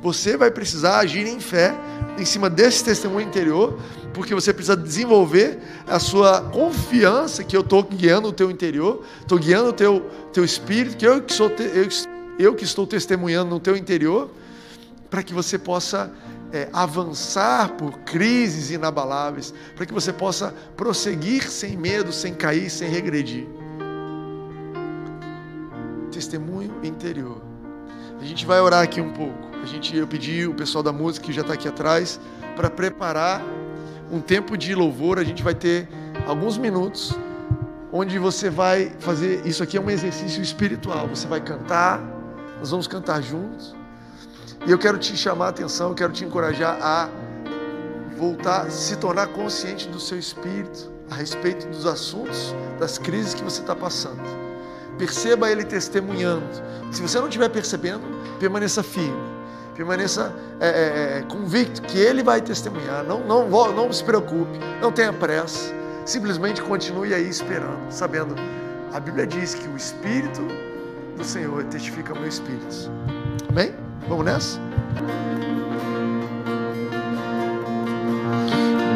Você 0.00 0.36
vai 0.36 0.52
precisar 0.52 1.00
agir 1.00 1.26
em 1.26 1.40
fé 1.40 1.74
em 2.16 2.24
cima 2.24 2.48
desse 2.48 2.84
testemunho 2.84 3.26
interior, 3.26 3.76
porque 4.14 4.32
você 4.32 4.52
precisa 4.52 4.76
desenvolver 4.76 5.58
a 5.84 5.98
sua 5.98 6.42
confiança 6.42 7.42
que 7.42 7.56
eu 7.56 7.62
estou 7.62 7.82
guiando 7.82 8.28
o 8.28 8.32
teu 8.32 8.52
interior, 8.52 9.02
estou 9.18 9.36
guiando 9.36 9.70
o 9.70 9.72
teu, 9.72 10.08
teu 10.32 10.44
espírito, 10.44 10.96
que 10.96 11.04
eu 11.04 11.20
que, 11.20 11.32
sou 11.32 11.50
eu, 11.58 11.88
eu 12.38 12.54
que 12.54 12.62
estou 12.62 12.86
testemunhando 12.86 13.50
no 13.50 13.58
teu 13.58 13.76
interior, 13.76 14.30
para 15.10 15.24
que 15.24 15.34
você 15.34 15.58
possa 15.58 16.08
é, 16.52 16.68
avançar 16.72 17.72
por 17.74 17.98
crises 18.00 18.70
inabaláveis, 18.70 19.52
para 19.76 19.84
que 19.84 19.92
você 19.92 20.12
possa 20.12 20.54
prosseguir 20.76 21.48
sem 21.50 21.76
medo, 21.76 22.12
sem 22.12 22.34
cair, 22.34 22.70
sem 22.70 22.88
regredir. 22.88 23.46
Testemunho 26.10 26.74
interior. 26.82 27.42
A 28.20 28.24
gente 28.24 28.44
vai 28.44 28.60
orar 28.60 28.82
aqui 28.82 29.00
um 29.00 29.12
pouco. 29.12 29.48
A 29.62 29.66
gente, 29.66 29.96
eu 29.96 30.06
pedi 30.06 30.46
o 30.46 30.54
pessoal 30.54 30.82
da 30.82 30.92
música 30.92 31.26
que 31.26 31.32
já 31.32 31.42
está 31.42 31.54
aqui 31.54 31.68
atrás 31.68 32.18
para 32.56 32.68
preparar 32.68 33.42
um 34.10 34.20
tempo 34.20 34.56
de 34.56 34.74
louvor. 34.74 35.18
A 35.18 35.24
gente 35.24 35.42
vai 35.42 35.54
ter 35.54 35.88
alguns 36.26 36.58
minutos 36.58 37.16
onde 37.92 38.18
você 38.18 38.50
vai 38.50 38.92
fazer. 38.98 39.46
Isso 39.46 39.62
aqui 39.62 39.76
é 39.76 39.80
um 39.80 39.90
exercício 39.90 40.42
espiritual. 40.42 41.06
Você 41.08 41.28
vai 41.28 41.40
cantar, 41.40 42.00
nós 42.58 42.70
vamos 42.70 42.86
cantar 42.86 43.22
juntos. 43.22 43.77
E 44.66 44.70
eu 44.70 44.78
quero 44.78 44.98
te 44.98 45.16
chamar 45.16 45.46
a 45.46 45.48
atenção, 45.48 45.90
eu 45.90 45.94
quero 45.94 46.12
te 46.12 46.24
encorajar 46.24 46.78
a 46.82 47.08
voltar, 48.16 48.70
se 48.70 48.96
tornar 48.96 49.28
consciente 49.28 49.88
do 49.88 50.00
seu 50.00 50.18
espírito, 50.18 50.92
a 51.10 51.14
respeito 51.14 51.66
dos 51.68 51.86
assuntos, 51.86 52.54
das 52.78 52.98
crises 52.98 53.34
que 53.34 53.42
você 53.42 53.60
está 53.60 53.74
passando. 53.74 54.20
Perceba 54.98 55.50
Ele 55.50 55.64
testemunhando. 55.64 56.44
Se 56.90 57.00
você 57.00 57.18
não 57.18 57.28
estiver 57.28 57.48
percebendo, 57.48 58.02
permaneça 58.38 58.82
firme. 58.82 59.38
Permaneça 59.74 60.34
é, 60.58 60.68
é, 60.68 61.18
é, 61.18 61.22
convicto 61.22 61.80
que 61.82 61.96
Ele 61.96 62.22
vai 62.22 62.40
testemunhar. 62.40 63.04
Não, 63.04 63.20
não, 63.24 63.48
não 63.72 63.92
se 63.92 64.02
preocupe, 64.02 64.58
não 64.82 64.90
tenha 64.90 65.12
pressa. 65.12 65.72
Simplesmente 66.04 66.60
continue 66.60 67.14
aí 67.14 67.28
esperando, 67.28 67.90
sabendo. 67.90 68.34
A 68.92 68.98
Bíblia 68.98 69.26
diz 69.26 69.54
que 69.54 69.68
o 69.68 69.76
Espírito 69.76 70.40
do 71.16 71.24
Senhor 71.24 71.62
testifica 71.64 72.14
meu 72.14 72.26
espírito. 72.26 72.90
Amém? 73.48 73.87
Vamos 74.06 74.24
nessa? 74.24 74.60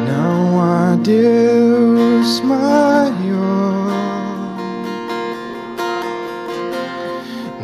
Não 0.07 0.61
há 0.61 0.95
Deus 1.03 2.39
maior, 2.41 3.91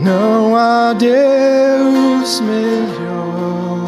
não 0.01 0.55
há 0.55 0.93
Deus 0.93 2.41
melhor, 2.41 3.85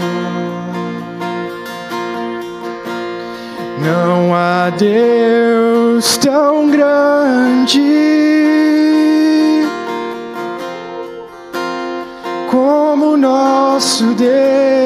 não 3.84 4.34
há 4.34 4.70
Deus 4.70 6.18
tão 6.18 6.70
grande 6.70 8.11
nosso 14.12 14.81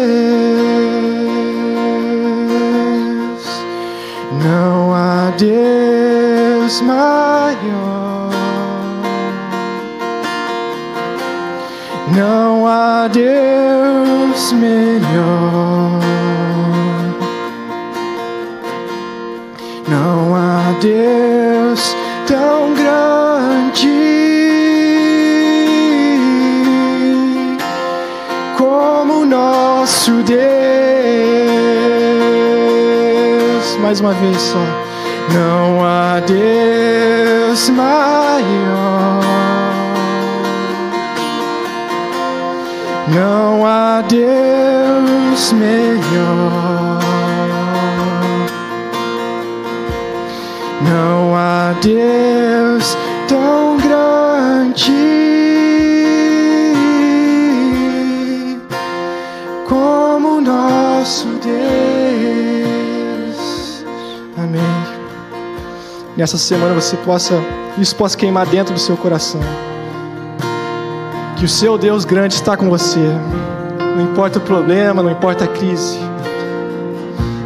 uma 34.06 34.14
vez 34.14 34.40
só. 34.40 34.60
Não 35.34 35.84
há 35.84 36.20
Deus 36.20 37.70
maior. 37.70 39.22
Não 43.08 43.66
há 43.66 44.02
Deus 44.02 45.52
melhor. 45.54 47.00
Não 50.84 51.36
há 51.36 51.74
Deus 51.82 52.96
tão 53.28 53.78
grande 53.78 54.92
como 59.68 60.42
nosso 60.42 61.26
Deus. 61.44 61.75
Nessa 66.16 66.38
semana 66.38 66.74
você 66.74 66.96
possa, 66.98 67.34
isso 67.78 67.96
possa 67.96 68.18
queimar 68.18 68.46
dentro 68.46 68.74
do 68.74 68.80
seu 68.80 68.96
coração. 68.96 69.42
Que 71.38 71.46
o 71.46 71.50
seu 71.50 71.78
Deus 71.78 72.06
grande 72.06 72.36
está 72.36 72.56
com 72.56 72.70
você. 72.70 73.00
Não 73.96 74.02
importa 74.02 74.40
o 74.40 74.42
problema, 74.42 75.04
não 75.04 75.12
importa 75.12 75.46
a 75.46 75.48
crise. 75.48 76.00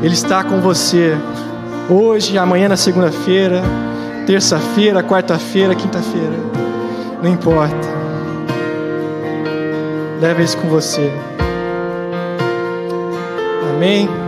Ele 0.02 0.14
está 0.14 0.44
com 0.44 0.62
você 0.62 1.18
hoje, 1.90 2.38
amanhã 2.38 2.70
na 2.70 2.78
segunda-feira, 2.78 3.62
terça-feira, 4.26 5.04
quarta-feira, 5.04 5.76
quinta-feira. 5.76 6.36
Não 7.22 7.30
importa. 7.30 8.00
Leve 10.22 10.44
isso 10.44 10.58
com 10.58 10.70
você. 10.70 11.12
Amém. 13.76 14.19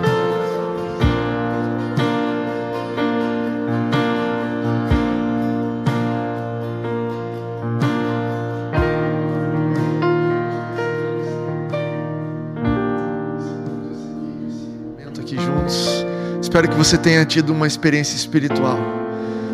Você 16.83 16.97
tenha 16.97 17.23
tido 17.23 17.53
uma 17.53 17.67
experiência 17.67 18.15
espiritual. 18.15 18.79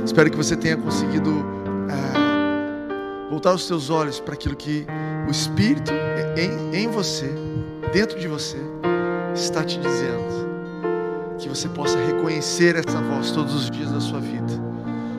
Espero 0.05 0.31
que 0.31 0.37
você 0.37 0.55
tenha 0.55 0.77
conseguido 0.77 1.45
é, 1.89 3.29
voltar 3.29 3.53
os 3.53 3.67
seus 3.67 3.89
olhos 3.89 4.17
para 4.17 4.33
aquilo 4.33 4.55
que 4.55 4.87
o 5.27 5.31
Espírito 5.31 5.91
em, 6.37 6.83
em 6.83 6.87
você, 6.87 7.29
dentro 7.91 8.17
de 8.17 8.29
você, 8.29 8.55
está 9.35 9.61
te 9.61 9.77
dizendo. 9.77 10.47
Que 11.37 11.49
você 11.49 11.67
possa 11.67 11.97
reconhecer 11.97 12.77
essa 12.77 13.01
voz 13.01 13.31
todos 13.31 13.53
os 13.53 13.69
dias 13.69 13.91
da 13.91 13.99
sua 13.99 14.21
vida. 14.21 14.53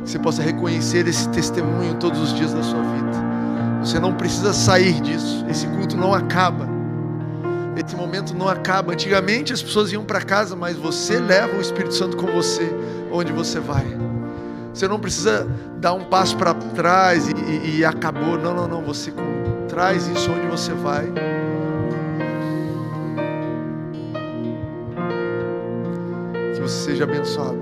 Que 0.03 0.11
você 0.11 0.19
possa 0.19 0.43
reconhecer 0.43 1.07
esse 1.07 1.29
testemunho 1.29 1.95
todos 1.97 2.19
os 2.21 2.33
dias 2.33 2.55
da 2.55 2.63
sua 2.63 2.81
vida. 2.81 3.85
Você 3.85 4.01
não 4.01 4.15
precisa 4.15 4.55
sair 4.55 4.99
disso. 5.03 5.45
Esse 5.47 5.67
culto 5.67 5.95
não 5.95 6.15
acaba 6.15 6.78
esse 7.81 7.97
momento 7.97 8.35
não 8.35 8.49
acaba. 8.49 8.93
Antigamente 8.93 9.53
as 9.53 9.63
pessoas 9.63 9.93
iam 9.93 10.05
para 10.05 10.21
casa, 10.21 10.57
mas 10.57 10.77
você 10.77 11.19
leva 11.19 11.57
o 11.57 11.61
Espírito 11.61 11.95
Santo 11.95 12.17
com 12.17 12.27
você 12.27 12.71
onde 13.13 13.33
você 13.33 13.61
vai. 13.61 13.87
Você 14.73 14.87
não 14.87 15.01
precisa 15.01 15.47
dar 15.79 15.95
um 15.95 16.05
passo 16.05 16.37
para 16.37 16.55
trás 16.55 17.29
e, 17.29 17.33
e, 17.33 17.79
e, 17.79 17.85
acabou. 17.85 18.39
Não, 18.39 18.55
não, 18.55 18.69
não. 18.69 18.83
Você 18.85 19.13
traz 19.69 20.07
isso 20.07 20.31
onde 20.31 20.47
você 20.47 20.73
vai. 20.73 21.07
Que 26.55 26.61
você 26.61 26.91
seja 26.91 27.05
abençoado, 27.05 27.59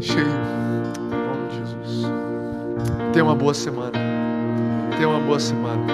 cheio, 0.00 0.26
em 0.26 1.10
nome 1.10 1.48
de 1.50 1.56
Jesus. 1.56 2.10
Tenha 3.12 3.24
uma 3.24 3.34
boa 3.36 3.54
semana. 3.54 3.98
Tenha 4.96 5.08
uma 5.08 5.20
boa 5.20 5.38
semana. 5.38 5.84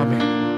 Amém. 0.00 0.49